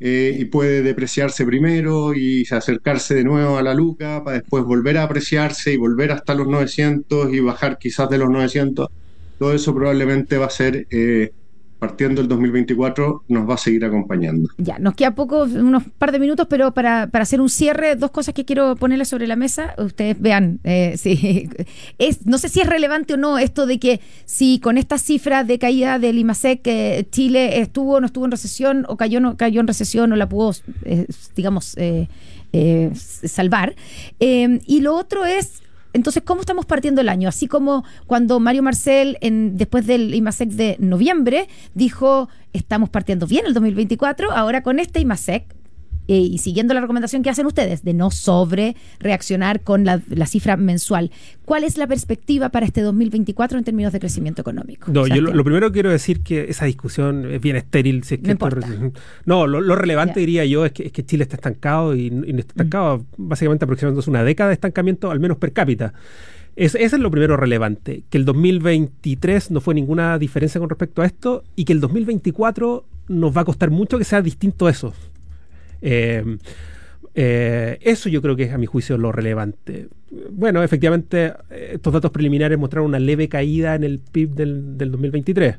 Eh, 0.00 0.36
y 0.38 0.44
puede 0.44 0.82
depreciarse 0.82 1.44
primero 1.44 2.14
y 2.14 2.46
acercarse 2.50 3.16
de 3.16 3.24
nuevo 3.24 3.58
a 3.58 3.62
la 3.62 3.74
luca 3.74 4.22
para 4.22 4.38
después 4.38 4.62
volver 4.62 4.96
a 4.98 5.02
apreciarse 5.02 5.72
y 5.72 5.76
volver 5.76 6.12
hasta 6.12 6.34
los 6.34 6.46
900 6.46 7.32
y 7.32 7.40
bajar 7.40 7.78
quizás 7.78 8.08
de 8.10 8.18
los 8.18 8.30
900. 8.30 8.88
Todo 9.38 9.54
eso 9.54 9.74
probablemente 9.74 10.36
va 10.36 10.46
a 10.46 10.50
ser 10.50 10.86
partiendo 11.78 12.20
el 12.20 12.28
2024 12.28 13.24
nos 13.28 13.48
va 13.48 13.54
a 13.54 13.58
seguir 13.58 13.84
acompañando. 13.84 14.48
Ya, 14.58 14.78
nos 14.78 14.94
queda 14.94 15.14
poco, 15.14 15.44
unos 15.44 15.84
par 15.98 16.12
de 16.12 16.18
minutos, 16.18 16.46
pero 16.50 16.72
para, 16.72 17.08
hacer 17.12 17.40
un 17.40 17.48
cierre, 17.48 17.94
dos 17.94 18.10
cosas 18.10 18.34
que 18.34 18.44
quiero 18.44 18.74
ponerle 18.76 19.04
sobre 19.04 19.26
la 19.26 19.36
mesa. 19.36 19.74
Ustedes 19.78 20.20
vean, 20.20 20.60
eh, 20.64 20.96
si 20.98 21.48
es, 21.98 22.26
no 22.26 22.38
sé 22.38 22.48
si 22.48 22.60
es 22.60 22.66
relevante 22.66 23.14
o 23.14 23.16
no 23.16 23.38
esto 23.38 23.66
de 23.66 23.78
que 23.78 24.00
si 24.24 24.58
con 24.58 24.78
esta 24.78 24.98
cifra 24.98 25.44
de 25.44 25.58
caída 25.58 25.98
del 25.98 26.18
IMASEC 26.18 26.60
eh, 26.66 27.06
Chile 27.10 27.60
estuvo 27.60 27.94
o 27.94 28.00
no 28.00 28.06
estuvo 28.06 28.24
en 28.24 28.32
recesión 28.32 28.84
o 28.88 28.96
cayó 28.96 29.20
no 29.20 29.36
cayó 29.36 29.60
en 29.60 29.66
recesión 29.66 30.12
o 30.12 30.16
la 30.16 30.28
pudo, 30.28 30.52
eh, 30.84 31.06
digamos, 31.36 31.76
salvar. 33.24 33.76
y 34.18 34.80
lo 34.80 34.96
otro 34.96 35.24
es 35.26 35.62
entonces, 35.98 36.22
¿cómo 36.24 36.40
estamos 36.40 36.64
partiendo 36.64 37.00
el 37.00 37.08
año? 37.08 37.28
Así 37.28 37.48
como 37.48 37.84
cuando 38.06 38.38
Mario 38.38 38.62
Marcel, 38.62 39.18
en, 39.20 39.56
después 39.56 39.84
del 39.84 40.14
IMASEC 40.14 40.50
de 40.50 40.76
noviembre, 40.78 41.48
dijo, 41.74 42.28
estamos 42.52 42.88
partiendo 42.88 43.26
bien 43.26 43.46
el 43.46 43.52
2024, 43.52 44.30
ahora 44.30 44.62
con 44.62 44.78
este 44.78 45.00
IMASEC 45.00 45.57
eh, 46.08 46.16
y 46.16 46.38
siguiendo 46.38 46.72
la 46.72 46.80
recomendación 46.80 47.22
que 47.22 47.28
hacen 47.28 47.44
ustedes 47.44 47.84
de 47.84 47.92
no 47.92 48.10
sobre 48.10 48.76
reaccionar 48.98 49.60
con 49.60 49.84
la, 49.84 50.00
cifra 50.26 50.56
mensual, 50.56 51.10
¿cuál 51.44 51.64
es 51.64 51.76
la 51.76 51.86
perspectiva 51.86 52.48
para 52.48 52.64
este 52.64 52.80
2024 52.80 53.58
en 53.58 53.64
términos 53.64 53.92
de 53.92 54.00
crecimiento 54.00 54.40
económico? 54.40 54.90
No, 54.90 55.06
yo 55.06 55.20
lo, 55.20 55.44
primero 55.44 55.70
quiero 55.70 55.90
decir 55.90 56.22
que 56.22 56.46
esa 56.48 56.64
discusión 56.64 57.30
es 57.30 57.42
bien 57.42 57.56
estéril. 57.56 58.04
Si 58.04 58.14
es 58.14 58.20
que 58.22 58.36
no, 59.26 59.46
lo, 59.46 59.76
relevante 59.76 60.20
diría 60.20 60.46
yo 60.46 60.64
es 60.64 60.72
que, 60.72 61.04
Chile 61.04 61.24
está 61.24 61.36
estancado 61.36 61.94
y, 61.94 62.10
no 62.10 62.24
está 62.38 62.52
estancado 62.52 63.04
básicamente 63.18 63.66
aproximadamente 63.66 64.08
una 64.08 64.24
década 64.24 64.48
de 64.48 64.54
estancamiento, 64.54 65.10
al 65.10 65.20
menos 65.20 65.36
per 65.36 65.52
cápita. 65.52 65.92
Es, 66.56 66.74
eso 66.74 66.96
es 66.96 67.02
lo 67.02 67.10
primero 67.10 67.36
relevante, 67.36 68.02
que 68.08 68.16
el 68.16 68.24
2023 68.24 69.50
no 69.50 69.60
fue 69.60 69.74
ninguna 69.74 70.18
diferencia 70.18 70.58
con 70.58 70.70
respecto 70.70 71.02
a 71.02 71.06
esto 71.06 71.44
y 71.54 71.66
que 71.66 71.74
el 71.74 71.80
2024 71.80 72.84
nos 73.08 73.36
va 73.36 73.42
a 73.42 73.44
costar 73.44 73.70
mucho 73.70 73.98
que 73.98 74.04
sea 74.04 74.22
distinto 74.22 74.66
a 74.66 74.70
eso. 74.70 74.94
Eh, 75.82 76.38
eh, 77.14 77.78
eso 77.80 78.08
yo 78.08 78.22
creo 78.22 78.36
que 78.36 78.44
es 78.44 78.52
a 78.52 78.58
mi 78.58 78.66
juicio 78.66 78.96
lo 78.98 79.12
relevante. 79.12 79.88
Bueno, 80.30 80.62
efectivamente, 80.62 81.34
estos 81.50 81.92
datos 81.92 82.10
preliminares 82.10 82.58
mostraron 82.58 82.88
una 82.88 82.98
leve 82.98 83.28
caída 83.28 83.74
en 83.74 83.84
el 83.84 83.98
PIB 83.98 84.30
del, 84.30 84.78
del 84.78 84.90
2023. 84.92 85.58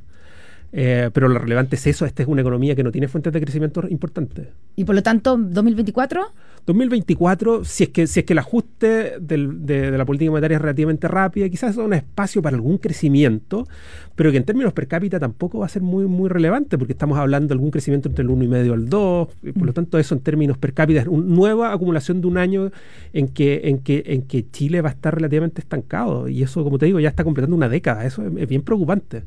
Eh, 0.71 1.09
pero 1.13 1.27
lo 1.27 1.39
relevante 1.39 1.75
es 1.75 1.87
eso, 1.87 2.05
esta 2.05 2.21
es 2.21 2.29
una 2.29 2.41
economía 2.41 2.75
que 2.75 2.83
no 2.83 2.91
tiene 2.91 3.07
fuentes 3.07 3.33
de 3.33 3.41
crecimiento 3.41 3.81
importantes. 3.89 4.47
¿Y 4.75 4.83
por 4.83 4.95
lo 4.95 5.01
tanto, 5.01 5.35
2024? 5.35 6.31
2024, 6.65 7.65
si 7.65 7.85
es 7.85 7.89
que, 7.89 8.05
si 8.05 8.19
es 8.19 8.25
que 8.25 8.33
el 8.33 8.39
ajuste 8.39 9.19
de, 9.19 9.91
la 9.97 10.05
política 10.05 10.29
monetaria 10.29 10.57
es 10.57 10.61
relativamente 10.61 11.07
rápida, 11.07 11.49
quizás 11.49 11.71
es 11.71 11.77
un 11.77 11.93
espacio 11.93 12.43
para 12.43 12.55
algún 12.55 12.77
crecimiento, 12.77 13.67
pero 14.15 14.29
que 14.29 14.37
en 14.37 14.43
términos 14.43 14.73
per 14.73 14.87
cápita 14.87 15.19
tampoco 15.19 15.59
va 15.59 15.65
a 15.65 15.69
ser 15.69 15.81
muy, 15.81 16.05
muy 16.05 16.29
relevante, 16.29 16.77
porque 16.77 16.93
estamos 16.93 17.17
hablando 17.17 17.47
de 17.47 17.53
algún 17.53 17.71
crecimiento 17.71 18.09
entre 18.09 18.23
el 18.23 18.29
1,5 18.29 18.65
y 18.67 18.69
el 18.69 18.89
2, 18.89 19.27
y 19.41 19.51
por 19.53 19.65
lo 19.65 19.71
mm. 19.71 19.75
tanto 19.75 19.97
eso 19.97 20.13
en 20.13 20.21
términos 20.21 20.59
per 20.59 20.73
cápita 20.73 21.01
es 21.01 21.07
una 21.07 21.25
nueva 21.25 21.73
acumulación 21.73 22.21
de 22.21 22.27
un 22.27 22.37
año 22.37 22.71
en 23.13 23.29
que, 23.29 23.61
en, 23.63 23.79
que, 23.79 24.03
en 24.05 24.21
que 24.23 24.47
Chile 24.51 24.81
va 24.81 24.89
a 24.89 24.91
estar 24.91 25.15
relativamente 25.15 25.61
estancado, 25.61 26.27
y 26.27 26.43
eso, 26.43 26.63
como 26.63 26.77
te 26.77 26.85
digo, 26.85 26.99
ya 26.99 27.09
está 27.09 27.23
completando 27.23 27.55
una 27.55 27.69
década, 27.69 28.05
eso 28.05 28.21
es, 28.21 28.31
es 28.37 28.47
bien 28.47 28.61
preocupante. 28.61 29.23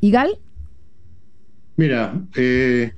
¿Y 0.00 0.12
Gal? 0.12 0.38
Mira, 1.76 2.22
eh, 2.36 2.92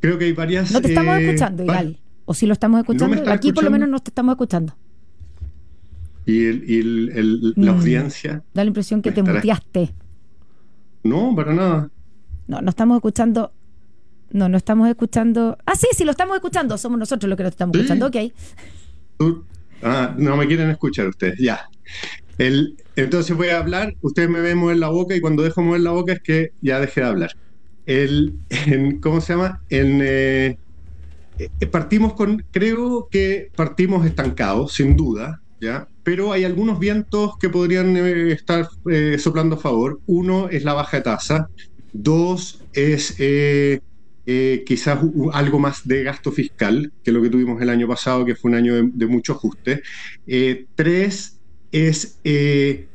creo 0.00 0.18
que 0.18 0.26
hay 0.26 0.32
varias. 0.32 0.70
No 0.70 0.80
te 0.80 0.88
estamos 0.88 1.18
eh, 1.18 1.24
escuchando, 1.24 1.62
igual. 1.62 1.98
O 2.24 2.34
si 2.34 2.46
lo 2.46 2.52
estamos 2.52 2.80
escuchando, 2.80 3.30
aquí 3.30 3.52
por 3.52 3.64
lo 3.64 3.70
menos 3.70 3.88
no 3.88 3.98
te 4.00 4.10
estamos 4.10 4.34
escuchando. 4.34 4.76
¿Y, 6.24 6.82
la 7.56 7.72
mm. 7.72 7.76
audiencia? 7.76 8.44
Da 8.54 8.62
la 8.62 8.68
impresión 8.68 9.02
que 9.02 9.10
te 9.10 9.22
muteaste. 9.22 9.92
No, 11.02 11.34
para 11.34 11.52
nada. 11.52 11.90
No, 12.46 12.60
no 12.60 12.70
estamos 12.70 12.96
escuchando. 12.96 13.52
No, 14.30 14.48
no 14.48 14.56
estamos 14.56 14.88
escuchando. 14.88 15.58
Ah, 15.66 15.74
sí, 15.74 15.88
sí, 15.96 16.04
lo 16.04 16.12
estamos 16.12 16.36
escuchando. 16.36 16.78
Somos 16.78 16.98
nosotros 16.98 17.28
los 17.28 17.36
que 17.36 17.42
lo 17.42 17.48
estamos 17.48 17.76
escuchando. 17.76 18.06
Ok. 18.06 18.16
Ah, 19.82 20.14
no 20.16 20.36
me 20.36 20.46
quieren 20.46 20.70
escuchar 20.70 21.08
ustedes. 21.08 21.38
Ya. 21.40 21.68
El, 22.38 22.76
entonces 22.94 23.36
voy 23.36 23.48
a 23.48 23.58
hablar. 23.58 23.94
Ustedes 24.00 24.28
me 24.28 24.40
ven 24.40 24.58
mover 24.58 24.76
la 24.76 24.88
boca 24.88 25.16
y 25.16 25.20
cuando 25.20 25.42
dejo 25.42 25.60
mover 25.60 25.80
la 25.80 25.90
boca 25.90 26.12
es 26.12 26.20
que 26.20 26.52
ya 26.60 26.78
dejé 26.78 27.00
de 27.00 27.06
hablar 27.08 27.32
el, 27.86 28.34
en, 28.50 29.00
¿cómo 29.00 29.20
se 29.20 29.34
llama? 29.34 29.60
Eh, 29.70 30.56
eh, 31.38 31.66
partimos 31.66 32.14
con, 32.14 32.44
creo 32.50 33.08
que 33.10 33.50
partimos 33.54 34.06
estancados, 34.06 34.74
sin 34.74 34.96
duda, 34.96 35.40
¿ya? 35.60 35.88
Pero 36.02 36.32
hay 36.32 36.44
algunos 36.44 36.78
vientos 36.78 37.38
que 37.38 37.48
podrían 37.48 37.96
eh, 37.96 38.32
estar 38.32 38.68
soplando 39.18 39.56
a 39.56 39.58
favor. 39.58 40.00
Uno 40.06 40.48
es 40.48 40.64
la 40.64 40.74
baja 40.74 40.98
de 40.98 41.02
tasa. 41.04 41.48
Dos 41.92 42.62
es 42.72 43.16
quizás 44.66 44.98
algo 45.32 45.58
más 45.58 45.86
de 45.86 46.02
gasto 46.04 46.32
fiscal 46.32 46.92
que 47.04 47.12
lo 47.12 47.22
que 47.22 47.30
tuvimos 47.30 47.60
el 47.60 47.70
año 47.70 47.86
pasado, 47.86 48.24
que 48.24 48.34
fue 48.34 48.50
un 48.50 48.56
año 48.56 48.74
de, 48.74 49.06
mucho 49.06 49.34
ajuste. 49.34 49.82
tres 50.74 51.38
es, 51.70 52.18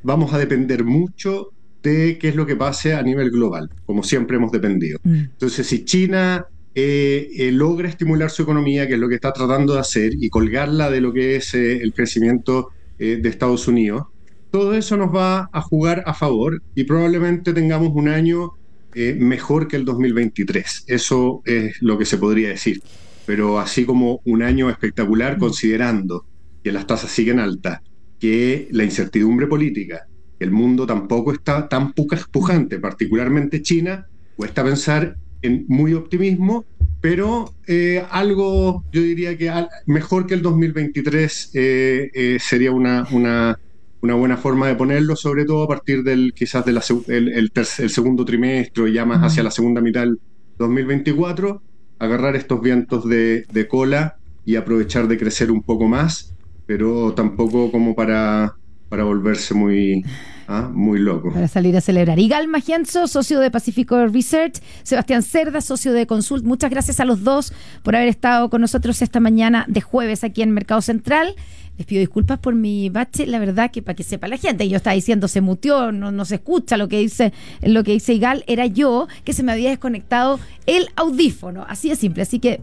vamos 0.03 0.33
a 0.33 0.37
depender 0.37 0.83
mucho 0.83 1.51
de 1.83 2.17
qué 2.17 2.29
es 2.29 2.35
lo 2.35 2.45
que 2.45 2.55
pase 2.55 2.93
a 2.93 3.01
nivel 3.01 3.31
global, 3.31 3.69
como 3.85 4.03
siempre 4.03 4.37
hemos 4.37 4.51
dependido. 4.51 4.99
Mm. 5.03 5.15
Entonces, 5.15 5.67
si 5.67 5.85
China 5.85 6.45
eh, 6.75 7.29
eh, 7.35 7.51
logra 7.51 7.89
estimular 7.89 8.29
su 8.29 8.43
economía, 8.43 8.87
que 8.87 8.93
es 8.93 8.99
lo 8.99 9.09
que 9.09 9.15
está 9.15 9.33
tratando 9.33 9.73
de 9.73 9.79
hacer, 9.79 10.13
y 10.19 10.29
colgarla 10.29 10.91
de 10.91 11.01
lo 11.01 11.13
que 11.13 11.35
es 11.35 11.53
eh, 11.53 11.81
el 11.81 11.93
crecimiento 11.93 12.69
de 12.99 13.29
Estados 13.29 13.67
Unidos, 13.67 14.07
todo 14.49 14.73
eso 14.73 14.97
nos 14.97 15.15
va 15.15 15.51
a 15.53 15.61
jugar 15.61 16.01
a 16.07 16.15
favor 16.15 16.63
y 16.73 16.85
probablemente 16.85 17.53
tengamos 17.53 17.91
un 17.93 18.07
año 18.07 18.53
mejor 18.95 19.67
que 19.67 19.75
el 19.75 19.85
2023. 19.85 20.85
Eso 20.87 21.43
es 21.45 21.79
lo 21.79 21.99
que 21.99 22.05
se 22.05 22.17
podría 22.17 22.49
decir. 22.49 22.81
Pero 23.27 23.59
así 23.59 23.85
como 23.85 24.21
un 24.25 24.41
año 24.41 24.71
espectacular, 24.71 25.37
mm. 25.37 25.39
considerando 25.39 26.25
que 26.63 26.71
las 26.71 26.87
tasas 26.87 27.11
siguen 27.11 27.39
altas, 27.39 27.81
que 28.19 28.67
la 28.71 28.83
incertidumbre 28.83 29.45
política, 29.45 30.07
el 30.39 30.51
mundo 30.51 30.85
tampoco 30.85 31.33
está 31.33 31.67
tan 31.67 31.93
pujante, 31.93 32.79
particularmente 32.79 33.61
China, 33.61 34.07
cuesta 34.35 34.63
pensar 34.63 35.17
en 35.41 35.65
muy 35.67 35.93
optimismo, 35.93 36.65
pero 37.01 37.53
eh, 37.67 38.03
algo, 38.09 38.83
yo 38.91 39.01
diría 39.01 39.37
que 39.37 39.51
mejor 39.85 40.25
que 40.25 40.33
el 40.33 40.41
2023 40.41 41.51
eh, 41.53 42.11
eh, 42.13 42.37
sería 42.39 42.71
una, 42.71 43.07
una, 43.11 43.57
buena 44.01 44.37
forma 44.37 44.67
de 44.67 44.75
ponerlo, 44.75 45.15
sobre 45.15 45.45
todo 45.45 45.63
a 45.63 45.67
partir 45.67 46.03
del 46.03 46.33
quizás 46.33 46.65
del 46.65 46.79
el, 47.07 47.51
segundo 47.89 48.25
trimestre, 48.25 48.91
ya 48.91 49.05
más 49.05 49.21
hacia 49.21 49.43
la 49.43 49.51
segunda 49.51 49.81
mitad 49.81 50.01
del 50.01 50.19
2024, 50.57 51.61
agarrar 51.99 52.35
estos 52.35 52.61
vientos 52.61 53.07
de 53.07 53.67
cola 53.69 54.17
y 54.45 54.55
aprovechar 54.55 55.07
de 55.07 55.17
crecer 55.17 55.51
un 55.51 55.61
poco 55.61 55.87
más, 55.87 56.33
pero 56.65 57.13
tampoco 57.13 57.71
como 57.71 57.95
para 57.95 58.56
para 58.89 59.03
volverse 59.03 59.53
muy, 59.53 60.03
ah, 60.47 60.69
muy 60.73 60.99
loco. 60.99 61.31
Para 61.33 61.47
salir 61.47 61.75
a 61.77 61.81
celebrar. 61.81 62.19
Igal 62.19 62.47
Magienzo, 62.47 63.07
socio 63.07 63.39
de 63.39 63.51
Pacífico 63.51 64.07
Research, 64.07 64.61
Sebastián 64.83 65.23
Cerda, 65.23 65.61
socio 65.61 65.93
de 65.93 66.07
Consult. 66.07 66.45
Muchas 66.45 66.69
gracias 66.69 66.99
a 66.99 67.05
los 67.05 67.23
dos 67.23 67.53
por 67.83 67.95
haber 67.95 68.07
estado 68.07 68.49
con 68.49 68.61
nosotros 68.61 69.01
esta 69.01 69.19
mañana 69.19 69.65
de 69.67 69.81
jueves 69.81 70.23
aquí 70.23 70.41
en 70.41 70.51
Mercado 70.51 70.81
Central. 70.81 71.35
Les 71.77 71.85
pido 71.85 71.99
disculpas 71.99 72.39
por 72.39 72.55
mi 72.55 72.89
bache, 72.89 73.27
la 73.27 73.39
verdad 73.39 73.69
que 73.71 73.81
para 73.81 73.95
que 73.95 74.03
sepa 74.03 74.27
la 74.27 74.37
gente, 74.37 74.67
yo 74.67 74.77
estaba 74.77 74.95
diciendo 74.95 75.27
se 75.27 75.41
mutió, 75.41 75.91
no, 75.91 76.11
no 76.11 76.25
se 76.25 76.35
escucha 76.35 76.75
lo 76.77 76.87
que 76.87 76.99
dice, 76.99 77.33
lo 77.61 77.83
que 77.83 77.91
dice 77.93 78.13
Igal, 78.13 78.43
era 78.47 78.65
yo 78.65 79.07
que 79.23 79.33
se 79.33 79.43
me 79.43 79.51
había 79.51 79.69
desconectado 79.69 80.39
el 80.65 80.87
audífono, 80.95 81.65
así 81.67 81.89
de 81.89 81.95
simple. 81.95 82.23
Así 82.23 82.39
que 82.39 82.59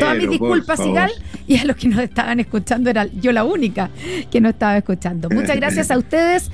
todas 0.00 0.16
mis 0.16 0.30
disculpas, 0.30 0.80
Igal, 0.80 1.10
y 1.46 1.56
a 1.56 1.64
los 1.64 1.76
que 1.76 1.88
nos 1.88 2.00
estaban 2.00 2.40
escuchando 2.40 2.90
era 2.90 3.06
yo 3.06 3.32
la 3.32 3.44
única 3.44 3.90
que 4.30 4.40
no 4.40 4.48
estaba 4.50 4.76
escuchando. 4.76 5.28
Muchas 5.30 5.56
gracias 5.60 5.90
a 5.90 5.98
ustedes. 5.98 6.50